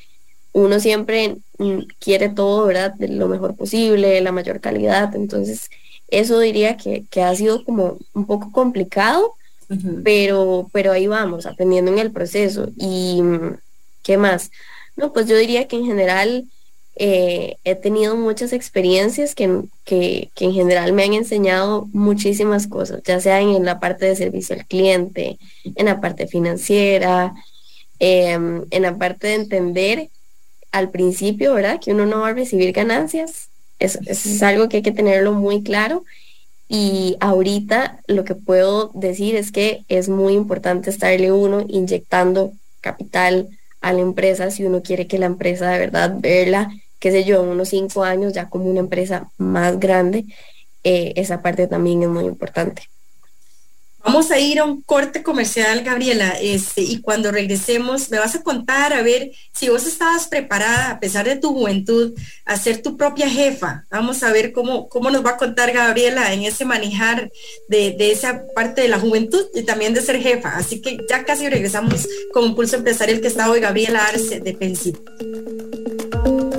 [0.55, 2.95] uno siempre mm, quiere todo, ¿verdad?
[2.95, 5.15] De lo mejor posible, la mayor calidad.
[5.15, 5.69] Entonces,
[6.09, 9.35] eso diría que, que ha sido como un poco complicado,
[10.05, 12.71] pero, pero ahí vamos, aprendiendo en el proceso.
[12.79, 13.59] ¿Y mm,
[14.03, 14.51] qué más?
[15.01, 16.47] No, pues yo diría que en general
[16.95, 23.19] eh, he tenido muchas experiencias que, que, en general me han enseñado muchísimas cosas, ya
[23.21, 27.33] sea en la parte de servicio al cliente, en la parte financiera,
[27.99, 30.11] em, en la parte de entender
[30.73, 31.81] al principio, ¿verdad?
[31.81, 33.49] Que uno no va a recibir ganancias.
[33.79, 36.05] Eso, es algo que hay que tenerlo muy claro.
[36.69, 43.49] Y ahorita lo que puedo decir es que es muy importante estarle uno inyectando capital,
[43.81, 47.43] a la empresa si uno quiere que la empresa de verdad verla, qué sé yo,
[47.43, 50.27] en unos cinco años ya como una empresa más grande,
[50.85, 52.90] eh, esa parte también es muy importante.
[54.03, 58.43] Vamos a ir a un corte comercial, Gabriela, este, y cuando regresemos me vas a
[58.43, 62.15] contar a ver si vos estabas preparada, a pesar de tu juventud,
[62.47, 63.85] a ser tu propia jefa.
[63.91, 67.31] Vamos a ver cómo, cómo nos va a contar Gabriela en ese manejar
[67.69, 70.57] de, esa parte de la juventud y también de ser jefa.
[70.57, 74.55] Así que ya casi regresamos con un pulso empresarial que está hoy Gabriela Arce de
[74.55, 74.97] Pensi.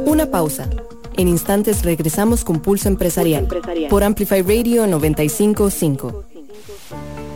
[0.05, 0.69] Una pausa.
[1.17, 3.47] En instantes regresamos con Pulso Empresarial,
[3.89, 6.30] por Amplify Radio 955.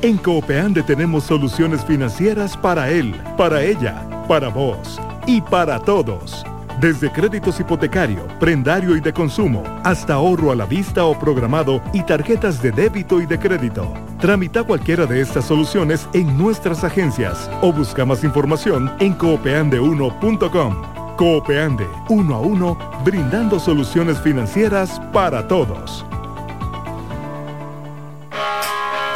[0.05, 6.45] En Coopeande tenemos soluciones financieras para él, para ella, para vos y para todos.
[6.79, 12.03] Desde créditos hipotecario, prendario y de consumo, hasta ahorro a la vista o programado y
[12.03, 13.91] tarjetas de débito y de crédito.
[14.19, 21.15] Tramita cualquiera de estas soluciones en nuestras agencias o busca más información en coopeande1.com.
[21.17, 26.05] Coopeande, uno a uno, brindando soluciones financieras para todos.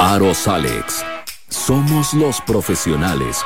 [0.02, 1.04] Aros Alex.
[1.50, 3.42] Somos los profesionales.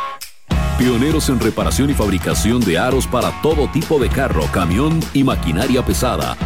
[0.79, 5.85] Pioneros en reparación y fabricación de aros para todo tipo de carro, camión y maquinaria
[5.85, 6.37] pesada.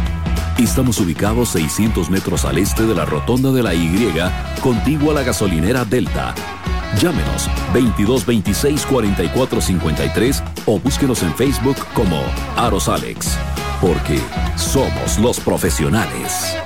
[0.57, 4.11] Estamos ubicados 600 metros al este de la rotonda de la Y,
[4.61, 6.33] contigua a la gasolinera Delta.
[6.99, 12.19] Llámenos 2226 4453 o búsquenos en Facebook como
[12.57, 13.37] Aros Alex,
[13.79, 14.19] porque
[14.57, 16.57] somos los profesionales.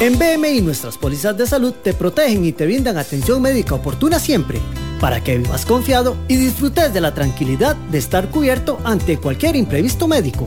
[0.00, 4.60] En BMI nuestras pólizas de salud te protegen y te brindan atención médica oportuna siempre,
[5.00, 10.06] para que vivas confiado y disfrutes de la tranquilidad de estar cubierto ante cualquier imprevisto
[10.06, 10.46] médico.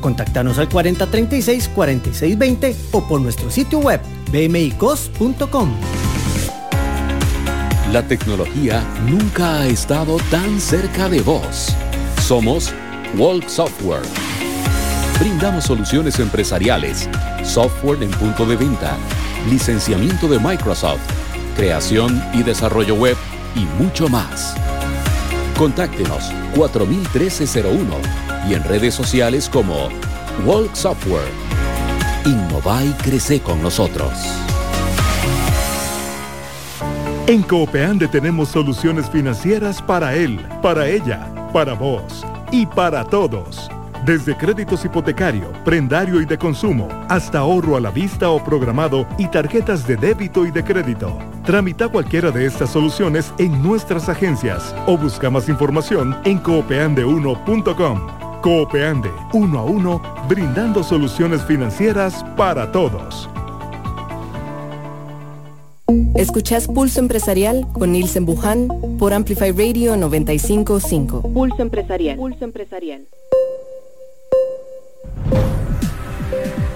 [0.00, 5.74] Contactanos al 4036-4620 o por nuestro sitio web bmicos.com.
[7.92, 11.74] La tecnología nunca ha estado tan cerca de vos.
[12.20, 12.72] Somos
[13.18, 14.06] Walk Software
[15.22, 17.08] Brindamos soluciones empresariales,
[17.44, 18.96] software en punto de venta,
[19.50, 21.00] licenciamiento de Microsoft,
[21.56, 23.16] creación y desarrollo web
[23.54, 24.54] y mucho más.
[25.58, 27.94] Contáctenos 401301
[28.48, 29.88] y en redes sociales como
[30.44, 31.30] Walk Software.
[32.24, 34.12] Innova y crece con nosotros.
[37.26, 43.70] En Coopeande tenemos soluciones financieras para él, para ella, para vos y para todos.
[44.04, 49.28] Desde créditos hipotecario, prendario y de consumo, hasta ahorro a la vista o programado y
[49.28, 51.16] tarjetas de débito y de crédito.
[51.44, 58.40] Tramita cualquiera de estas soluciones en nuestras agencias o busca más información en coopeande1.com.
[58.42, 63.30] Coopeande, uno a uno, brindando soluciones financieras para todos.
[66.16, 68.66] Escuchás Pulso Empresarial con Nielsen Buján
[68.98, 71.22] por Amplify Radio 955.
[71.32, 72.16] Pulso Empresarial.
[72.16, 73.06] Pulso Empresarial.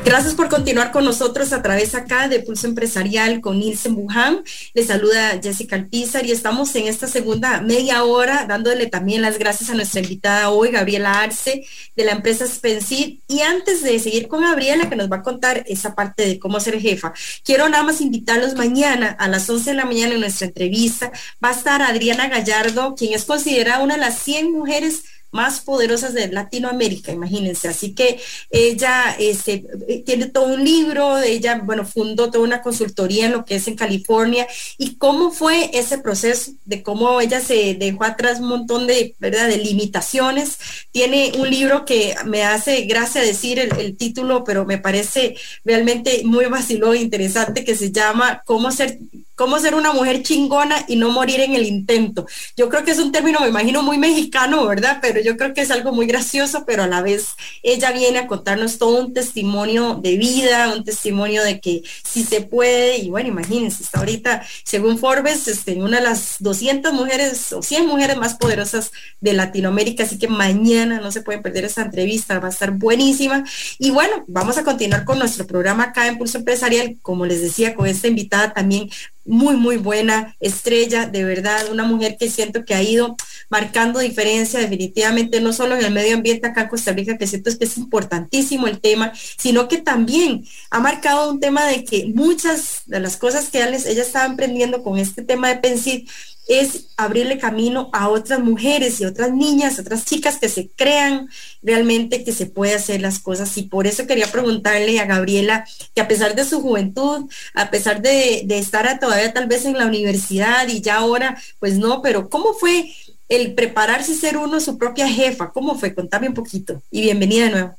[0.06, 4.44] Gracias por continuar con nosotros a través acá de Pulso Empresarial con Nielsen Buján.
[4.72, 9.68] Le saluda Jessica Alpizar y estamos en esta segunda media hora dándole también las gracias
[9.68, 11.66] a nuestra invitada hoy, Gabriela Arce,
[11.96, 13.18] de la empresa Spensid.
[13.26, 16.60] Y antes de seguir con Gabriela, que nos va a contar esa parte de cómo
[16.60, 20.46] ser jefa, quiero nada más invitarlos mañana a las 11 de la mañana en nuestra
[20.46, 21.10] entrevista.
[21.44, 26.14] Va a estar Adriana Gallardo, quien es considerada una de las 100 mujeres más poderosas
[26.14, 27.68] de Latinoamérica, imagínense.
[27.68, 29.64] Así que ella este,
[30.04, 33.76] tiene todo un libro, ella, bueno, fundó toda una consultoría en lo que es en
[33.76, 34.46] California.
[34.78, 39.48] ¿Y cómo fue ese proceso de cómo ella se dejó atrás un montón de, ¿verdad?,
[39.48, 40.58] de limitaciones.
[40.90, 46.46] Tiene un libro que me hace gracia decir el, título, pero me parece realmente muy
[46.46, 48.98] vacilón e interesante, que se llama Cómo ser
[49.36, 52.26] cómo ser una mujer chingona y no morir en el intento.
[52.56, 54.98] Yo creo que es un término, me imagino, muy mexicano, ¿verdad?
[55.02, 57.28] Pero yo creo que es algo muy gracioso, pero a la vez
[57.62, 62.42] ella viene a contarnos todo un testimonio de vida, un testimonio de que sí se
[62.42, 62.98] puede.
[62.98, 67.86] Y bueno, imagínense, está ahorita, según Forbes, este, una de las 200 mujeres o 100
[67.86, 70.04] mujeres más poderosas de Latinoamérica.
[70.04, 73.44] Así que mañana no se pueden perder esa entrevista, va a estar buenísima.
[73.78, 77.74] Y bueno, vamos a continuar con nuestro programa acá en Pulso Empresarial, como les decía,
[77.74, 78.90] con esta invitada también
[79.26, 83.16] muy, muy buena estrella, de verdad, una mujer que siento que ha ido
[83.48, 87.50] marcando diferencia definitivamente, no solo en el medio ambiente acá en Costa Rica, que siento
[87.58, 92.82] que es importantísimo el tema, sino que también ha marcado un tema de que muchas
[92.86, 96.08] de las cosas que ella estaba emprendiendo con este tema de Pensit
[96.46, 101.28] es abrirle camino a otras mujeres y otras niñas, otras chicas que se crean
[101.62, 103.56] realmente que se puede hacer las cosas.
[103.56, 108.00] Y por eso quería preguntarle a Gabriela que a pesar de su juventud, a pesar
[108.00, 112.54] de, estar todavía tal vez en la universidad y ya ahora, pues no, pero ¿cómo
[112.54, 112.92] fue
[113.28, 115.50] el prepararse y ser uno su propia jefa?
[115.50, 115.94] ¿Cómo fue?
[115.94, 117.76] Contame un poquito y bienvenida de nuevo.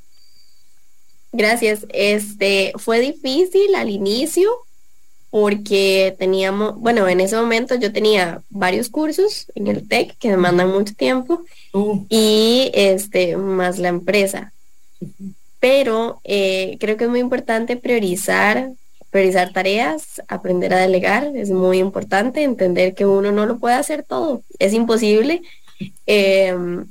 [1.31, 1.85] Gracias.
[1.89, 4.66] Este fue difícil al inicio
[5.39, 10.71] porque teníamos, bueno, en ese momento yo tenía varios cursos en el TEC que demandan
[10.71, 12.03] mucho tiempo uh.
[12.09, 14.51] y este más la empresa.
[15.59, 18.71] Pero eh, creo que es muy importante priorizar,
[19.11, 24.01] priorizar tareas, aprender a delegar, es muy importante entender que uno no lo puede hacer
[24.01, 25.43] todo, es imposible.
[26.07, 26.87] Em,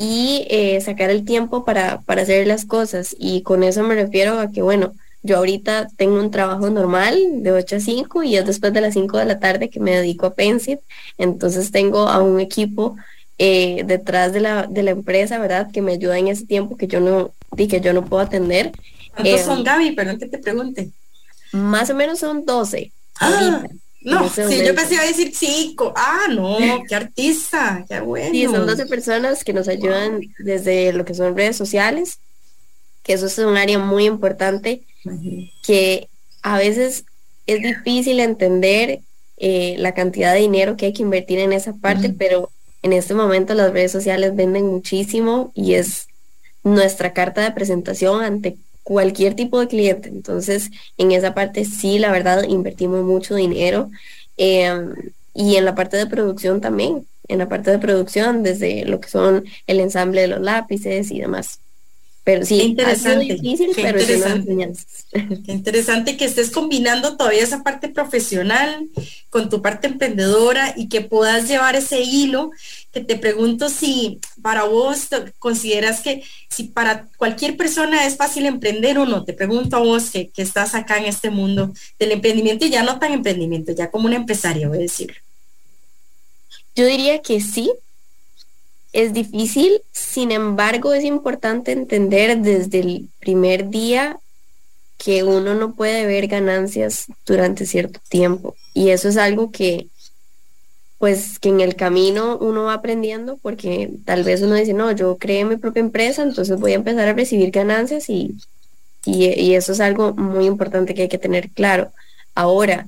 [0.00, 3.16] y eh, sacar el tiempo para, para hacer las cosas.
[3.18, 4.92] Y con eso me refiero a que, bueno,
[5.28, 8.94] yo ahorita tengo un trabajo normal de 8 a 5 y es después de las
[8.94, 10.80] 5 de la tarde que me dedico a Pensit.
[11.18, 12.96] Entonces tengo a un equipo
[13.36, 15.70] eh, detrás de la, de la empresa, ¿verdad?
[15.70, 18.72] Que me ayuda en ese tiempo que yo no, que yo no puedo atender.
[19.14, 19.92] ¿Cuántos son, em, Gaby?
[19.92, 20.90] Perdón que te pregunte.
[21.52, 22.90] Más o menos son 12.
[23.20, 23.64] Ah,
[24.00, 25.92] no, sí, yo pensé iba a decir 5.
[25.94, 26.56] Ah, no,
[26.88, 28.30] qué artista, qué bueno.
[28.30, 32.18] Sí, son 12 personas que nos ayudan desde lo que son redes sociales,
[33.02, 34.87] que eso es un área muy importante
[35.62, 36.08] que
[36.42, 37.04] a veces
[37.46, 39.00] es difícil entender
[39.36, 42.50] eh, la cantidad de dinero que hay que invertir en esa parte, pero
[42.82, 46.08] en este momento las redes sociales venden muchísimo y es
[46.64, 50.08] nuestra carta de presentación ante cualquier tipo de cliente.
[50.08, 53.90] Entonces, en esa parte sí, la verdad, invertimos mucho dinero.
[54.36, 54.94] Em,
[55.34, 59.08] y en la parte de producción también, en la parte de producción, desde lo que
[59.08, 61.60] son el ensamble de los lápices y demás.
[62.28, 64.74] Pero sí, interesante, difícil, pero interesante.
[65.46, 68.86] Qué interesante que estés combinando todavía esa parte profesional
[69.30, 72.50] con tu parte emprendedora y que puedas llevar ese hilo.
[72.92, 75.08] Que te pregunto si para vos
[75.38, 79.24] consideras que si para cualquier persona es fácil emprender o no.
[79.24, 82.82] Te pregunto a vos que, que estás acá en este mundo del emprendimiento y ya
[82.82, 85.16] no tan emprendimiento, ya como una empresaria, voy a decir.
[86.76, 87.72] Yo diría que sí,
[88.92, 94.18] es difícil, sin embargo es importante entender desde el primer día
[94.96, 99.88] que uno no puede ver ganancias durante cierto tiempo y eso es algo que
[100.98, 105.16] pues que en el camino uno va aprendiendo porque tal vez uno dice, no, yo
[105.16, 108.34] creé mi propia empresa, entonces voy a empezar a recibir ganancias y,
[109.04, 111.92] y, eso es algo muy importante que hay que tener claro.
[112.34, 112.86] Ahora,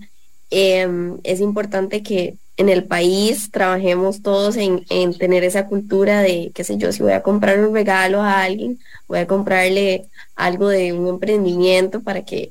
[0.51, 4.85] em, es importante que en el país trabajemos todos en,
[5.19, 8.79] tener esa cultura de, qué sé yo, si voy a comprar un regalo a alguien,
[9.09, 10.05] voy a comprarle
[10.37, 12.51] algo de un emprendimiento para que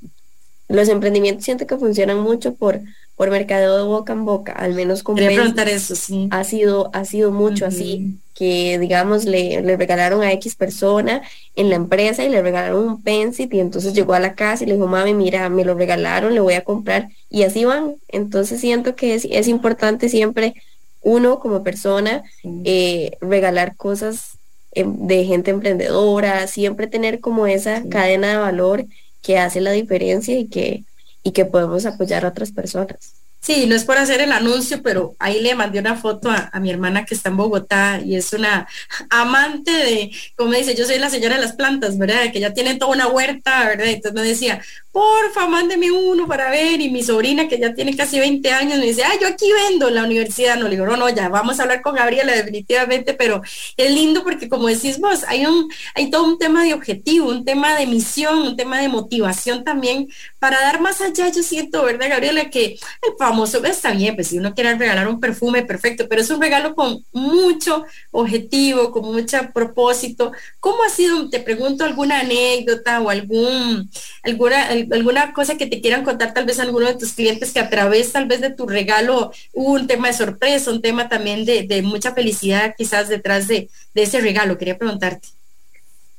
[0.68, 2.82] los emprendimientos siento que funcionan mucho por,
[3.20, 6.30] por mercadeo de boca en boca, al menos con preguntar eso, sí.
[6.32, 11.22] Ha sido, ha sido mucho así, que digamos le, le, regalaron a X persona
[11.58, 14.68] en la empresa y le regalaron un pencil y entonces llegó a la casa y
[14.68, 17.98] le dijo, mami, mira, me lo regalaron, le voy a comprar y así van.
[18.08, 20.54] Entonces siento que es, es importante siempre
[21.02, 22.24] uno como persona
[22.64, 24.38] eh, regalar cosas
[24.72, 28.86] em, de gente emprendedora, siempre tener como esa cadena de valor
[29.22, 30.86] que hace la diferencia y que
[31.24, 33.14] y que podemos apoyar a otras personas.
[33.42, 36.70] Sí, no es por hacer el anuncio, pero ahí le mandé una foto a, mi
[36.70, 38.68] hermana que está en Bogotá y es una
[39.10, 42.34] amante de, como dice, yo soy la señora de las plantas, ¿verdad?
[42.34, 43.88] Que ya tiene toda una huerta, ¿verdad?
[43.88, 44.62] Entonces me decía,
[44.92, 46.82] porfa, mándeme uno para ver.
[46.82, 49.88] Y mi sobrina, que ya tiene casi 20 años, me dice, ah, yo aquí vendo
[49.88, 50.58] en la universidad.
[50.58, 53.42] No le digo, no, no, ya vamos a hablar con Gabriela definitivamente, pero
[53.78, 57.46] es lindo porque como decís vos, hay un, hay todo un tema de objetivo, un
[57.46, 60.08] tema de misión, un tema de motivación también
[60.40, 61.30] para dar más allá.
[61.30, 62.50] Yo siento, ¿verdad, Gabriela?
[62.50, 66.30] Que el famoso, está bien, pues si uno quiere regalar un perfume, perfecto, pero es
[66.30, 70.32] un regalo con mucho objetivo, con mucho propósito.
[70.60, 73.90] ¿Cómo ha sido, te pregunto, alguna anécdota o algún,
[74.24, 77.70] alguna, alguna cosa que te quieran contar tal vez alguno de tus clientes que a
[77.70, 81.82] través tal vez de tu regalo hubo un tema de sorpresa, un tema también de,
[81.82, 84.58] mucha felicidad quizás detrás de, ese regalo.
[84.58, 85.28] Quería preguntarte.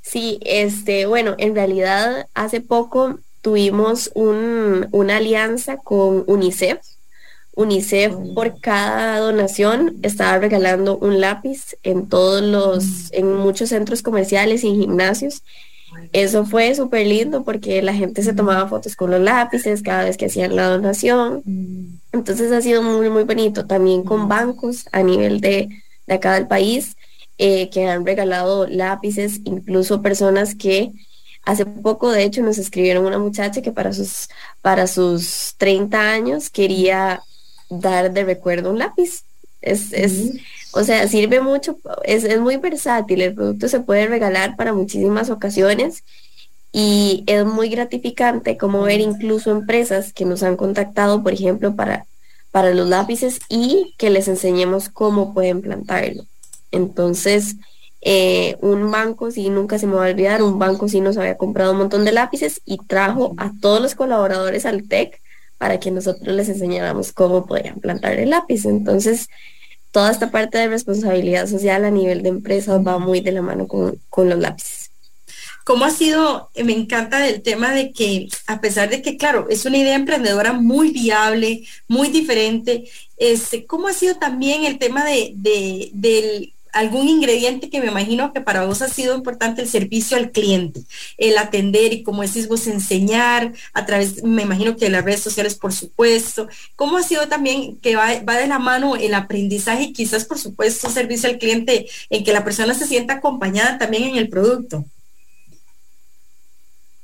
[0.02, 6.78] Sí, este, bueno, en realidad hace poco tuvimos una alianza con UNICEF.
[7.54, 8.34] UNICEF oh.
[8.34, 13.08] por cada donación estaba regalando un lápiz en todos los, mm.
[13.12, 15.42] en muchos centros comerciales y gimnasios
[16.12, 20.16] eso fue súper lindo porque la gente se tomaba fotos con los lápices cada vez
[20.16, 21.42] que hacían la donación.
[22.12, 23.66] Entonces ha sido muy, muy bonito.
[23.66, 25.68] También con bancos a nivel de,
[26.08, 26.96] acá del país
[27.38, 30.92] eh, que han regalado lápices, incluso personas que
[31.44, 34.28] hace poco, de hecho, nos escribieron una muchacha que para sus,
[34.62, 37.22] para sus 30 años quería
[37.68, 39.24] dar de recuerdo un lápiz.
[39.60, 40.32] Es, es,
[40.72, 45.30] o sea, sirve mucho, es, es muy versátil, el producto se puede regalar para muchísimas
[45.30, 46.04] ocasiones
[46.72, 52.06] y es muy gratificante como ver incluso empresas que nos han contactado, por ejemplo, para,
[52.52, 56.24] para los lápices y que les enseñemos cómo pueden plantarlo.
[56.70, 57.56] Entonces,
[58.02, 61.36] eh, un banco, sí, nunca se me va a olvidar, un banco sí nos había
[61.36, 65.20] comprado un montón de lápices y trajo a todos los colaboradores al TEC
[65.58, 68.64] para que nosotros les enseñáramos cómo podrían plantar el lápiz.
[68.64, 69.28] Entonces,
[69.90, 73.66] toda esta parte de responsabilidad social a nivel de empresas va muy de la mano
[73.66, 74.90] con, los lápices.
[75.64, 76.50] ¿Cómo ha sido?
[76.64, 80.52] Me encanta el tema de que, a pesar de que, claro, es una idea emprendedora
[80.52, 87.08] muy viable, muy diferente, este, ¿cómo ha sido también el tema de, de, del algún
[87.08, 90.82] ingrediente que me imagino que para vos ha sido importante el servicio al cliente,
[91.18, 95.54] el atender y como decís vos enseñar a través, me imagino que las redes sociales
[95.54, 100.24] por supuesto, cómo ha sido también que va, de la mano el aprendizaje y quizás
[100.24, 104.28] por supuesto servicio al cliente en que la persona se sienta acompañada también en el
[104.28, 104.84] producto.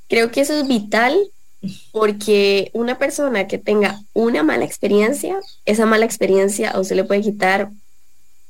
[0.09, 1.19] Creo que eso es vital
[1.93, 7.23] porque una persona que tenga una mala experiencia, esa mala experiencia a usted le puede
[7.23, 7.71] quitar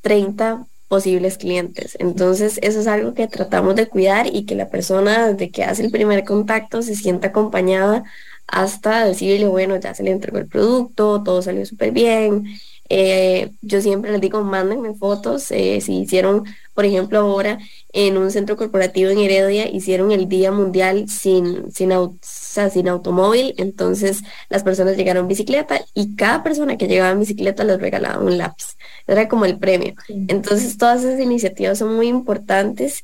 [0.02, 1.96] 30 posibles clientes.
[2.00, 5.84] Entonces, eso es algo que tratamos de cuidar y que la persona desde que hace
[5.84, 8.04] el primer contacto se sienta acompañada
[8.46, 12.44] hasta decirle, bueno, ya se le entregó el producto, todo salió súper bien.
[12.88, 15.50] Eh, yo siempre les digo, mándenme fotos.
[15.50, 17.58] Eh, si hicieron, por ejemplo, ahora
[17.92, 23.54] en un centro corporativo en Heredia, hicieron el Día Mundial sin, sin, sin automóvil.
[23.58, 28.22] Entonces las personas llegaron en bicicleta y cada persona que llegaba en bicicleta les regalaba
[28.22, 28.76] un lápiz.
[29.06, 29.94] Era como el premio.
[30.08, 33.02] Entonces todas esas iniciativas son muy importantes.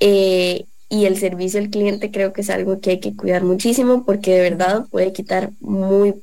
[0.00, 4.04] Eh, y el servicio al cliente creo que es algo que hay que cuidar muchísimo
[4.06, 6.14] porque de verdad puede quitar muy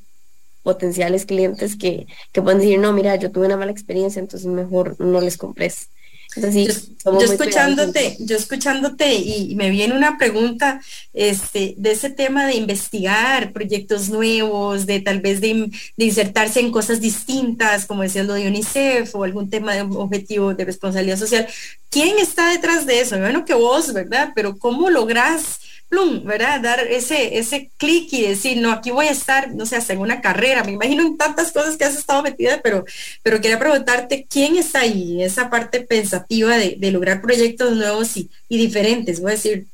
[0.66, 5.00] potenciales clientes que, que pueden decir, no, mira, yo tuve una mala experiencia, entonces mejor
[5.00, 5.90] no les compres.
[6.36, 10.82] Entonces, yo, escuchándote, yo escuchándote y, me viene una pregunta
[11.14, 16.72] este, de ese tema de investigar proyectos nuevos, de tal vez de, de, insertarse en
[16.72, 21.48] cosas distintas, como decía lo de UNICEF o algún tema de objetivo de responsabilidad social.
[21.90, 23.18] ¿Quién está detrás de eso?
[23.18, 24.32] Bueno, que vos, ¿verdad?
[24.36, 25.60] Pero ¿cómo lográs
[25.90, 26.62] plum, ¿verdad?
[26.62, 30.00] Dar ese, ese clic y decir, no, aquí voy a estar, no sé, hasta en
[30.00, 30.64] una carrera.
[30.64, 32.86] Me imagino en tantas cosas que has estado metida, pero,
[33.24, 35.24] pero quería preguntarte, ¿quién está ahí?
[35.24, 39.68] Esa parte pensativa de, lograr proyectos nuevos y, diferentes, voy a decir.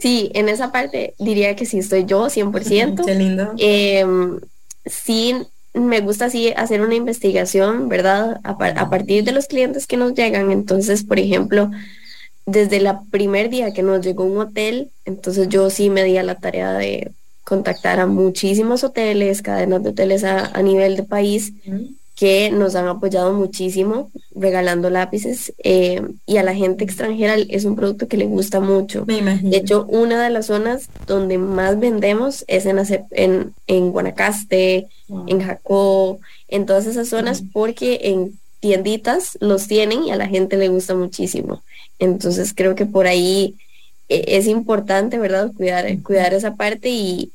[0.00, 3.04] Sí, en esa parte diría que sí estoy yo, 100%.
[3.04, 3.54] Qué lindo.
[3.58, 4.40] Em,
[4.84, 5.34] sí,
[5.74, 8.40] me gusta así hacer una investigación, ¿verdad?
[8.42, 10.50] A, a, partir de los clientes que nos llegan.
[10.50, 11.70] Entonces, por ejemplo,
[12.46, 16.22] desde el primer día que nos llegó un hotel, entonces yo sí me di a
[16.22, 17.10] la tarea de
[17.44, 21.52] contactar a muchísimos hoteles, cadenas de hoteles a, nivel de país
[22.16, 27.76] que nos han apoyado muchísimo regalando lápices eh, y a la gente extranjera es un
[27.76, 29.04] producto que le gusta mucho.
[29.04, 32.80] de hecho, una de las zonas donde más vendemos es en,
[33.10, 34.86] en, en Guanacaste,
[35.26, 36.18] en Jacó,
[36.48, 40.96] en todas esas zonas porque en tienditas los tienen y a la gente le gusta
[40.96, 41.62] muchísimo.
[42.00, 43.54] Entonces creo que por ahí
[44.08, 45.52] eh, es importante, ¿verdad?
[45.56, 47.30] Cuidar, cuidar esa parte y,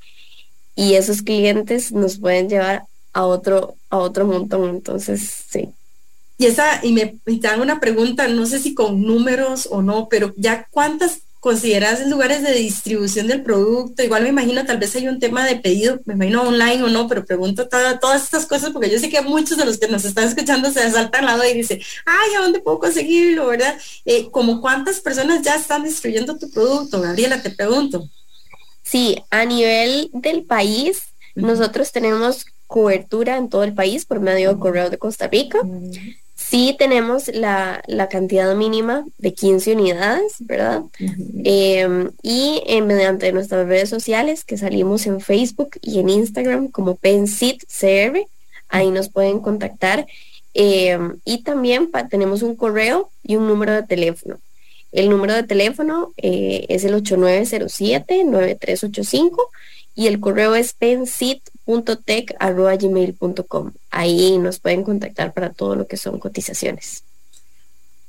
[0.76, 4.70] y esos clientes nos pueden llevar a otro, a otro montón.
[4.70, 5.70] Entonces, sí.
[6.38, 10.10] Y esa, y me te hago una pregunta, no sé si con números o no,
[10.10, 14.04] pero ya cuántas consideras lugares de distribución del producto?
[14.04, 17.08] Igual me imagino, tal vez hay un tema de pedido, me imagino online o no,
[17.08, 20.28] pero pregunto todas estas cosas porque yo sé que muchos de los que nos están
[20.28, 23.76] escuchando se saltan al lado y dicen, ay, ¿a dónde puedo conseguirlo, verdad?
[24.06, 28.08] Eh, como cuántas personas ya están distribuyendo tu producto, Gabriela, te pregunto.
[28.84, 31.02] Sí, a nivel del país,
[31.34, 35.60] nosotros tenemos cobertura en todo el país por medio del correo de Costa Rica.
[36.50, 40.84] Sí tenemos la, cantidad mínima de 15 unidades, ¿verdad?
[41.44, 46.96] Em, y eh, mediante nuestras redes sociales, que salimos en Facebook y en Instagram como
[46.96, 48.26] PenSitCR,
[48.70, 50.08] ahí nos pueden contactar.
[50.54, 54.40] Em, y también tenemos un correo y un número de teléfono.
[54.92, 59.38] El número de teléfono eh, es el 8907-9385
[59.96, 60.76] y el correo es
[61.72, 63.72] pensit.tech.gmail.com.
[63.90, 67.04] Ahí nos pueden contactar para todo lo que son cotizaciones.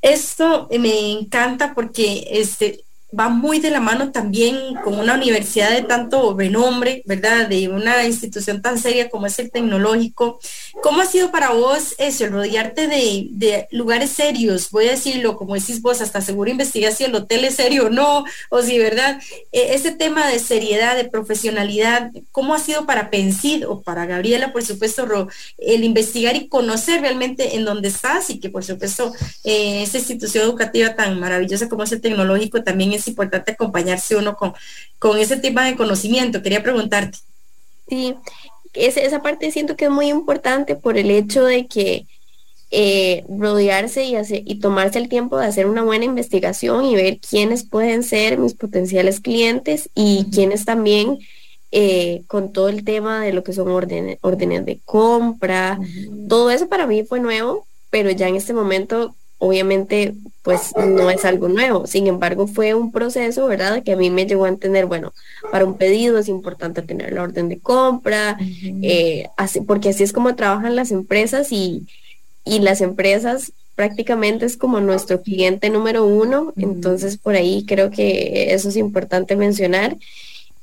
[0.01, 2.85] Esto me encanta porque este,
[3.19, 7.49] va muy de la mano también con una universidad de tanto renombre, ¿verdad?
[7.49, 10.41] De una institución tan seria como es el tecnológico.
[10.83, 14.71] ¿Cómo ha sido para vos eso, el rodearte de, lugares serios?
[14.71, 17.91] Voy a decirlo, como decís vos, hasta seguro investigar si el hotel es serio o
[17.91, 19.21] no, o si, ¿verdad?
[19.53, 24.53] E, ese tema de seriedad, de profesionalidad, ¿cómo ha sido para Pensid o para Gabriela,
[24.53, 29.13] por supuesto, el investigar y conocer realmente en dónde estás y que, por supuesto,
[29.45, 34.35] eh, esa institución educativa tan maravillosa como es el tecnológico también es importante acompañarse uno
[34.37, 34.53] con,
[34.99, 36.43] con ese tema de conocimiento.
[36.43, 37.19] Quería preguntarte.
[37.89, 38.15] Sí,
[38.75, 42.07] esa parte siento que es muy importante por el hecho de que
[42.71, 47.19] eh, rodearse y, hacer, y tomarse el tiempo de hacer una buena investigación y ver
[47.19, 51.19] quiénes pueden ser mis potenciales clientes y quiénes también
[51.71, 55.79] eh, con todo el tema de lo que son órdenes, órdenes de compra.
[56.29, 61.25] Todo eso para mí fue nuevo, pero ya en este momento obviamente pues no es
[61.25, 61.87] algo nuevo.
[61.89, 63.83] Sin embargo, fue un proceso, ¿verdad?
[63.83, 65.13] Que a mí me llegó a entender, bueno,
[65.51, 68.39] para un pedido es importante tener la orden de compra,
[68.83, 71.87] eh, así, porque así es como trabajan las empresas y,
[72.45, 76.53] y, las empresas prácticamente es como nuestro cliente número uno.
[76.57, 79.97] Entonces, por ahí creo que eso es importante mencionar.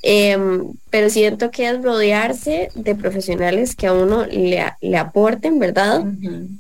[0.02, 6.06] Em, pero siento que es rodearse de profesionales que a uno le, le aporten, ¿verdad?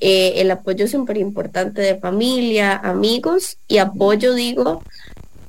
[0.01, 4.83] Eh, el apoyo es súper importante de familia, amigos y apoyo, digo,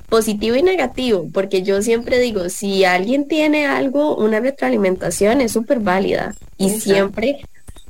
[0.07, 5.79] positivo y negativo, porque yo siempre digo, si alguien tiene algo, una retroalimentación es súper
[5.79, 7.41] válida y siempre,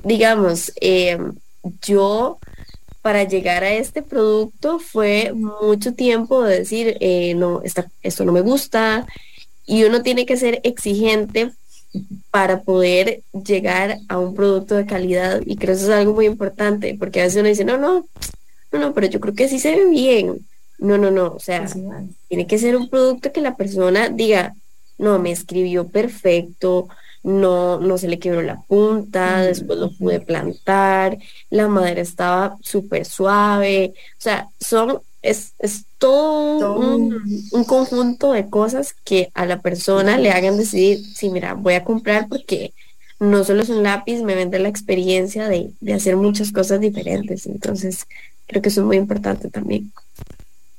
[0.04, 1.34] digamos, em,
[1.84, 2.40] yo
[3.04, 7.62] para llegar a este producto fue mucho tiempo de decir, eh, no,
[8.04, 9.06] esto no me gusta,
[9.66, 11.52] y uno tiene que ser exigente
[12.30, 15.42] para poder llegar a un producto de calidad.
[15.46, 18.08] Y creo que eso es algo muy importante porque a veces uno dice, no, no,
[18.72, 20.46] no, no, pero yo creo que así se ve bien.
[20.80, 21.68] No, no, no, o sea,
[22.28, 24.56] tiene que ser un producto que la persona diga,
[24.98, 26.88] no, me escribió perfecto,
[27.24, 31.18] no, no se le quebró la punta, después lo pude plantar,
[31.52, 38.50] la madera estaba súper suave, o sea, son, es, es todo, Un, un, conjunto de
[38.50, 42.74] cosas que a la persona le hagan decidir, sí, mira, voy a comprar porque
[43.20, 47.46] no solo es un lápiz, me vende la experiencia de, de hacer muchas cosas diferentes,
[47.46, 48.08] entonces
[48.48, 49.92] creo que eso es muy importante también.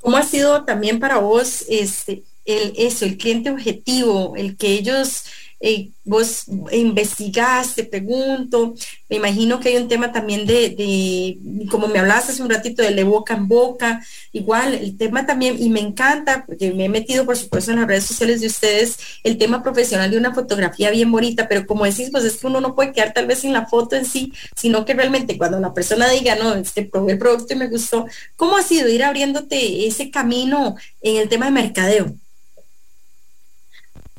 [0.00, 5.24] ¿Cómo ha sido también para vos este, el, eso, el cliente objetivo, el que ellos
[5.64, 8.74] eh, vos investigás, te pregunto,
[9.08, 11.38] me imagino que hay un tema también de,
[11.70, 15.70] como me hablaste hace un ratito, de boca en boca, igual el tema también, y
[15.70, 19.38] me encanta, porque me he metido por supuesto en las redes sociales de ustedes, el
[19.38, 22.74] tema profesional de una fotografía bien bonita, pero como decís, pues es que uno no
[22.74, 26.08] puede quedar tal vez en la foto en sí, sino que realmente cuando la persona
[26.10, 30.10] diga, no, este probé el producto y me gustó, ¿cómo ha sido ir abriéndote ese
[30.10, 32.16] camino en el tema de mercadeo?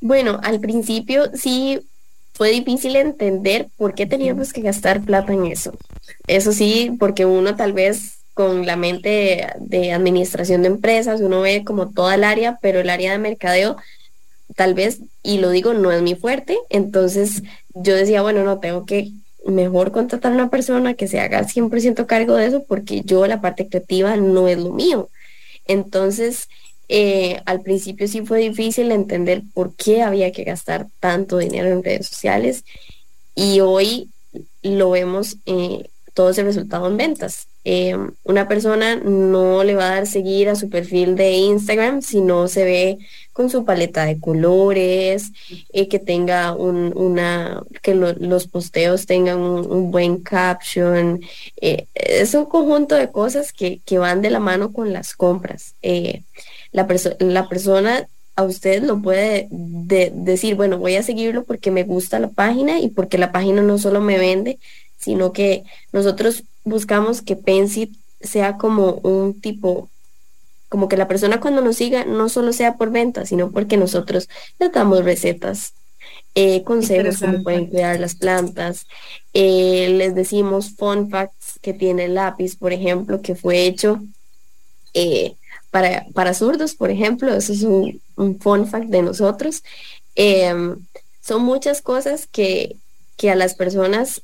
[0.04, 1.80] Bueno, al principio sí
[2.34, 5.78] fue difícil entender por qué teníamos que gastar plata en eso.
[6.28, 11.64] Eso sí, porque uno tal vez con la mente de administración de empresas, uno ve
[11.64, 13.78] como toda el área, pero el área de mercadeo
[14.58, 16.58] tal vez, y lo digo, no es mi fuerte.
[16.70, 17.42] Entonces
[17.74, 19.10] yo decía, bueno, no, tengo que
[19.46, 23.40] mejor contratar a una persona que se haga 100% cargo de eso porque yo la
[23.40, 25.10] parte creativa no es lo mío.
[25.66, 26.50] Entonces,
[26.90, 31.84] eh, al principio sí fue difícil entender por qué había que gastar tanto dinero en
[31.84, 32.66] redes sociales
[33.36, 34.10] y hoy
[34.62, 37.48] lo vemos eh, todo ese resultado en ventas.
[37.66, 42.20] Eh, una persona no le va a dar seguir a su perfil de Instagram si
[42.20, 42.98] no se ve
[43.32, 45.32] con su paleta de colores,
[45.72, 51.22] que tenga una, que los posteos tengan un, buen caption.
[51.56, 55.74] es un conjunto de cosas que, que, van de la mano con las compras
[56.74, 56.88] la,
[57.20, 62.30] la persona a usted lo puede decir, bueno, voy a seguirlo porque me gusta la
[62.30, 64.60] página y porque la página no solo me vende,
[64.98, 69.90] sino que nosotros buscamos que Pensit sea como un tipo,
[70.70, 74.30] como que la persona cuando nos siga no solo sea por venta, sino porque nosotros
[74.60, 75.74] le damos recetas,
[76.34, 78.88] eh, consejos cómo pueden cuidar las plantas,
[79.34, 84.02] eh, les decimos fun facts que tiene el lápiz, por ejemplo, que fue hecho
[84.96, 85.36] eh,
[85.74, 88.00] para, para zurdos, por ejemplo, eso es un,
[88.40, 89.64] fun fact de nosotros.
[90.14, 90.76] Em,
[91.20, 92.76] son muchas cosas que,
[93.18, 94.22] que a las personas,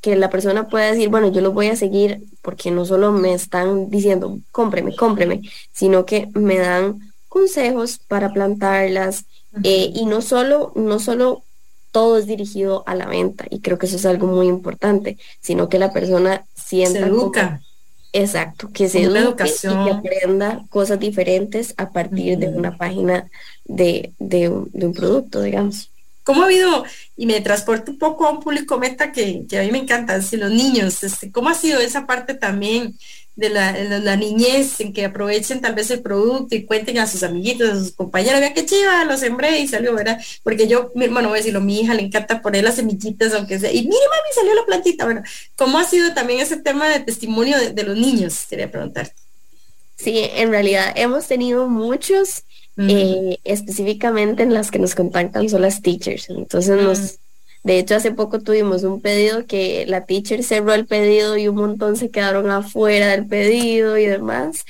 [0.00, 3.34] que la persona puede decir, bueno, yo lo voy a seguir porque no solo me
[3.34, 9.26] están diciendo, cómpreme, cómpreme, sino que me dan consejos para plantarlas
[9.62, 11.44] eh, y no solo, no solo
[11.92, 15.68] todo es dirigido a la venta y creo que eso es algo muy importante, sino
[15.68, 16.98] que la persona sienta...
[16.98, 17.62] Se educa.
[18.16, 23.28] Exacto, que se eduque y que aprenda cosas diferentes a partir de una página
[23.64, 24.12] de,
[24.48, 25.90] un, producto, digamos.
[26.22, 26.84] ¿Cómo ha habido,
[27.16, 30.36] y me transporto un poco a un público meta que, a mí me encanta, si
[30.36, 32.96] los niños, este, ¿cómo ha sido esa parte también
[33.36, 37.68] de la, niñez en que aprovechen tal vez el producto y cuenten a sus amiguitos,
[37.68, 40.20] a sus compañeros, vea qué chiva, lo sembré y salió, ¿verdad?
[40.42, 43.58] Porque yo, mi hermano, voy a decirlo, mi hija le encanta poner las semillitas, aunque
[43.58, 45.22] sea, y mire mami, salió la plantita, bueno,
[45.56, 48.46] ¿cómo ha sido también ese tema de testimonio de, los niños?
[48.48, 49.12] Quería preguntar.
[49.96, 52.44] Sí, en realidad hemos tenido muchos,
[52.76, 57.18] eh, específicamente en las que nos contactan son las teachers, entonces nos
[57.64, 61.56] de hecho, hace poco tuvimos un pedido que la teacher cerró el pedido y un
[61.56, 64.66] montón se quedaron afuera del pedido y demás,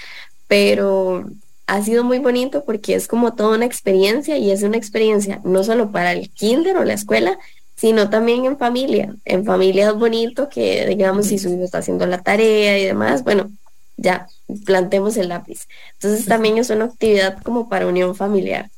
[0.47, 1.25] pero
[1.67, 5.65] ha sido muy bonito porque es como toda una experiencia y es una experiencia no
[5.65, 7.37] solo para el kinder o la escuela,
[7.75, 9.17] sino también en familia.
[9.25, 13.25] En familia es bonito que, digamos, si su hijo está haciendo la tarea y demás,
[13.25, 13.51] bueno,
[13.97, 14.29] ya,
[14.65, 15.67] plantemos el lápiz.
[15.95, 18.71] Entonces también es una actividad como para unión familiar.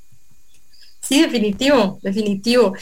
[1.01, 2.75] Sí, definitivo, definitivo.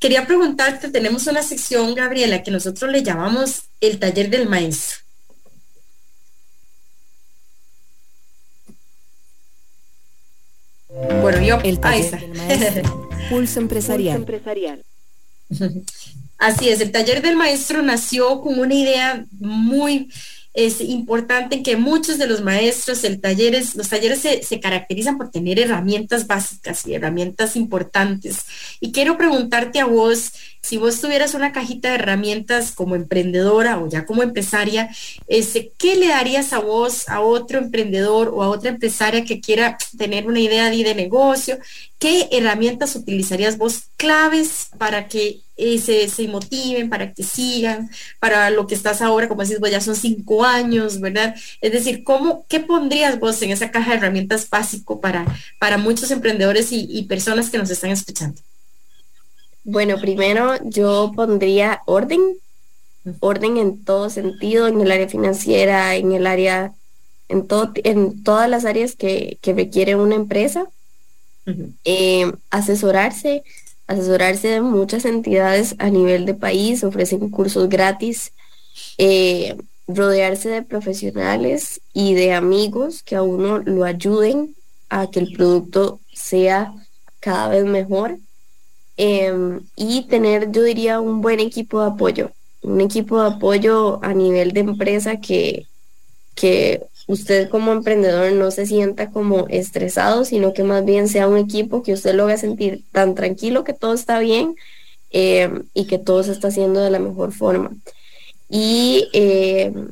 [0.00, 4.98] Quería preguntarte, tenemos una sección, Gabriela, que nosotros le llamamos el taller del maestro.
[11.20, 11.58] Bueno, yo...
[11.62, 13.08] El taller del maestro.
[13.30, 14.24] Pulso empresarial.
[16.38, 20.08] Así es, el taller del maestro nació con una idea muy
[20.58, 25.60] es importante que muchos de los maestros, el talleres, los talleres se, caracterizan por tener
[25.60, 28.38] herramientas básicas y herramientas importantes.
[28.80, 33.88] Y quiero preguntarte a vos, si vos tuvieras una cajita de herramientas como emprendedora o
[33.88, 34.90] ya como empresaria,
[35.26, 39.78] este, ¿qué le darías a vos, a otro emprendedor o a otra empresaria que quiera
[39.96, 41.58] tener una idea de, de negocio?
[41.98, 47.90] ¿Qué herramientas utilizarías vos claves para que eh, se, motiven, para que sigan,
[48.20, 51.34] para lo que estás ahora, como decís, vos ya son cinco años, ¿verdad?
[51.60, 55.26] Es decir, ¿cómo, ¿qué pondrías vos en esa caja de herramientas básico para,
[55.58, 58.40] para muchos emprendedores y personas que nos están escuchando?
[59.70, 62.38] Bueno, primero yo pondría orden,
[63.20, 66.72] orden en todo sentido, en el área financiera, en el área,
[67.28, 70.66] en, todo, en todas las áreas que, requiere una empresa.
[71.84, 73.42] Eh, asesorarse,
[73.86, 78.32] asesorarse de muchas entidades a nivel de país, ofrecen cursos gratis,
[78.96, 79.54] eh,
[79.86, 84.56] rodearse de profesionales y de amigos que a uno lo ayuden
[84.88, 86.72] a que el producto sea
[87.20, 88.18] cada vez mejor
[89.00, 92.32] Em, y tener, yo diría, un buen equipo de apoyo,
[92.62, 95.68] un equipo de apoyo a nivel de empresa que,
[96.34, 101.38] que usted como emprendedor no se sienta como estresado, sino que más bien sea un
[101.38, 104.56] equipo que usted lo haga sentir tan tranquilo que todo está bien
[105.10, 107.70] em, y que todo se está haciendo de la mejor forma.
[108.50, 109.90] Y em,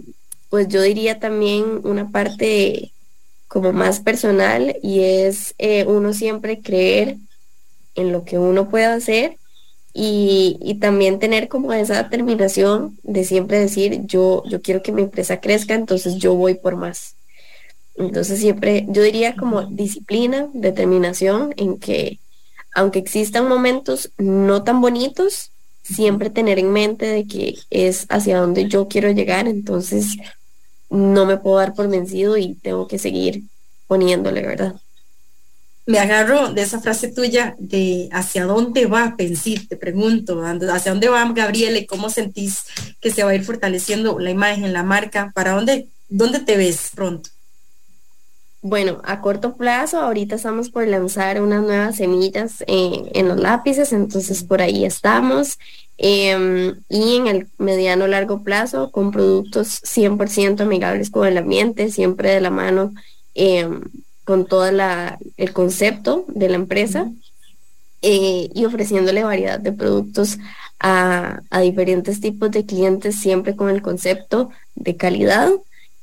[0.51, 2.93] pues yo diría también una parte
[3.47, 7.19] como más personal y es eh, uno siempre creer
[7.97, 9.39] en lo que uno pueda hacer
[9.93, 15.41] y, también tener como esa determinación de siempre decir, yo, yo quiero que mi empresa
[15.41, 17.17] crezca, entonces yo voy por más.
[17.95, 22.21] Entonces siempre, yo diría como disciplina, determinación en que
[22.75, 25.51] aunque existan momentos no tan bonitos,
[25.83, 30.17] siempre tener en mente de que es hacia donde yo quiero llegar, entonces
[30.91, 33.45] no me puedo dar por vencido y tengo que seguir
[33.87, 34.75] poniéndole, ¿verdad?
[35.87, 41.09] Me agarro de esa frase tuya de hacia dónde va, pensir, te pregunto, hacia dónde
[41.09, 42.65] va Gabriela y cómo sentís
[43.01, 46.91] que se va a ir fortaleciendo la imagen, la marca, para dónde, dónde te ves
[46.95, 47.31] pronto.
[48.63, 54.43] Bueno, a corto plazo, ahorita estamos por lanzar unas nuevas semillas en los lápices, entonces
[54.43, 55.57] por ahí estamos.
[55.99, 62.31] Em, y en el mediano largo plazo, con productos 100% amigables con el ambiente, siempre
[62.33, 62.93] de la mano
[63.35, 63.83] em,
[64.27, 67.09] con todo el concepto de la empresa
[68.03, 70.39] eh, y ofreciéndole variedad de productos
[70.81, 75.49] a, diferentes tipos de clientes, siempre con el concepto de calidad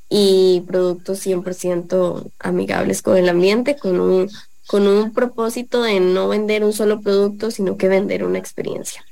[0.09, 4.31] y productos 100% amigables con el ambiente, con un,
[4.67, 9.03] con un propósito de no vender un solo producto, sino que vender una experiencia.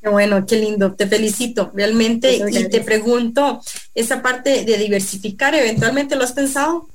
[0.00, 3.60] Qué bueno, qué lindo, te felicito realmente y te pregunto,
[3.94, 6.88] esa parte de diversificar, ¿eventualmente lo has pensado?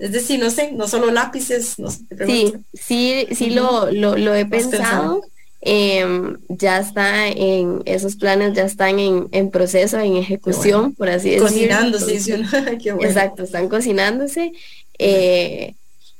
[0.00, 1.78] Es decir, no sé, no solo lápices.
[1.78, 5.22] No sé, sí, sí, sí lo, lo, he pensado.
[5.60, 11.48] Em, ya está en esos planes, ya están en, proceso, en ejecución, por así decirlo.
[11.48, 13.06] Cocinándose, Qué bueno.
[13.06, 14.52] Exacto, están cocinándose.
[14.98, 15.74] Eh,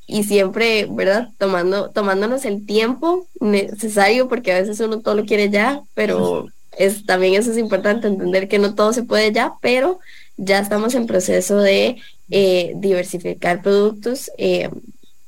[0.05, 1.29] y siempre, ¿verdad?
[1.39, 7.05] Tomando, tomándonos el tiempo necesario, porque a veces uno todo lo quiere ya, pero es,
[7.07, 9.99] también eso es importante, entender que no todo se puede ya, pero
[10.37, 11.97] ya estamos en proceso de
[12.31, 14.69] eh, diversificar productos eh,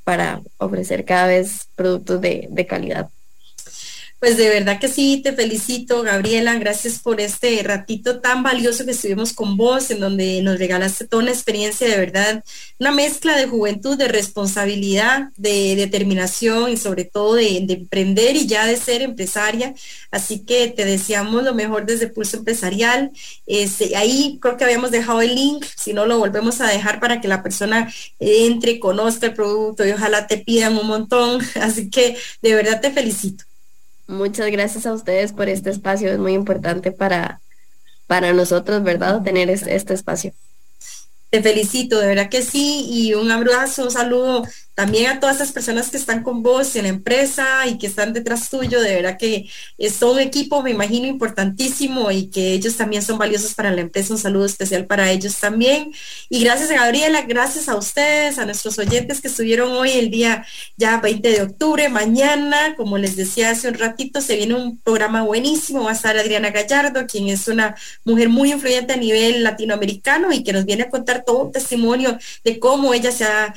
[0.03, 3.09] para ofrecer cada vez productos de, de calidad.
[4.23, 6.55] Pues de verdad que sí, te felicito, Gabriela.
[6.57, 11.23] Gracias por este ratito tan valioso que estuvimos con vos, en donde nos regalaste toda
[11.23, 12.41] una experiencia de verdad,
[12.79, 18.65] una mezcla de juventud, de responsabilidad, de determinación y sobre todo de, emprender y ya
[18.65, 19.73] de ser empresaria.
[20.09, 23.11] Así que te deseamos lo mejor desde Pulso Empresarial.
[23.45, 27.19] Este, ahí creo que habíamos dejado el link, si no lo volvemos a dejar para
[27.19, 31.41] que la persona entre, conozca el producto y ojalá te pidan un montón.
[31.61, 33.43] Así que de verdad te felicito.
[34.07, 36.11] Muchas gracias a ustedes por este espacio.
[36.11, 37.41] Es muy importante para,
[38.07, 39.21] para nosotros, ¿verdad?
[39.23, 40.33] Tener este espacio.
[41.29, 44.43] Te felicito, de verdad que sí, y un abrazo, un saludo
[44.75, 48.13] también a todas esas personas que están con vos en la empresa y que están
[48.13, 53.03] detrás tuyo, de verdad que es un equipo, me imagino, importantísimo y que ellos también
[53.03, 54.13] son valiosos para la empresa.
[54.13, 55.93] Un saludo especial para ellos también.
[56.29, 60.45] Y gracias a Gabriela, gracias a ustedes, a nuestros oyentes que estuvieron hoy el día
[60.75, 61.89] ya 20 de octubre.
[61.89, 65.83] Mañana, como les decía hace un ratito, se viene un programa buenísimo.
[65.83, 70.43] Va a estar Adriana Gallardo, quien es una mujer muy influyente a nivel latinoamericano y
[70.43, 73.53] que nos viene a contar todo un testimonio de cómo ella se ha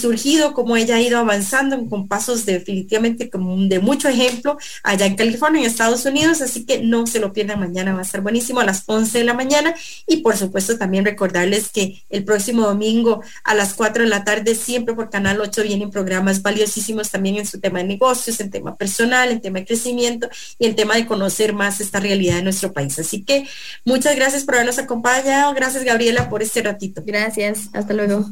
[0.00, 5.16] surgido cómo ella ha ido avanzando con pasos definitivamente como de mucho ejemplo allá en
[5.16, 8.60] California, en Estados Unidos, así que no se lo pierdan mañana, va a estar buenísimo
[8.60, 9.74] a las 11 de la mañana
[10.06, 14.54] y por supuesto también recordarles que el próximo domingo a las 4 de la tarde
[14.54, 18.76] siempre por Canal 8 vienen programas valiosísimos también en su tema de negocios, en tema
[18.76, 20.28] personal, en tema de crecimiento
[20.58, 22.98] y en tema de conocer más esta realidad de nuestro país.
[22.98, 23.46] Así que
[23.84, 25.54] muchas gracias por habernos acompañado.
[25.54, 27.02] Gracias Gabriela por este ratito.
[27.04, 27.68] Gracias.
[27.72, 28.26] Hasta luego.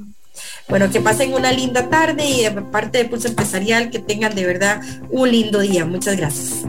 [0.69, 4.47] Bueno, que pasen una linda tarde y de parte de Pulso Empresarial que tengan de
[4.47, 5.85] verdad un lindo día.
[5.85, 6.65] Muchas gracias.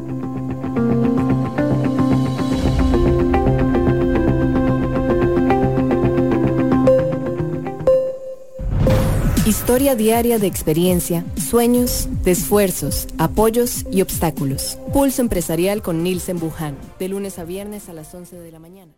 [9.46, 14.78] Historia diaria de experiencia, sueños, de esfuerzos, apoyos y obstáculos.
[14.94, 18.94] Pulso Empresarial con Nielsen Buján, de lunes a viernes a las 11 de la mañana.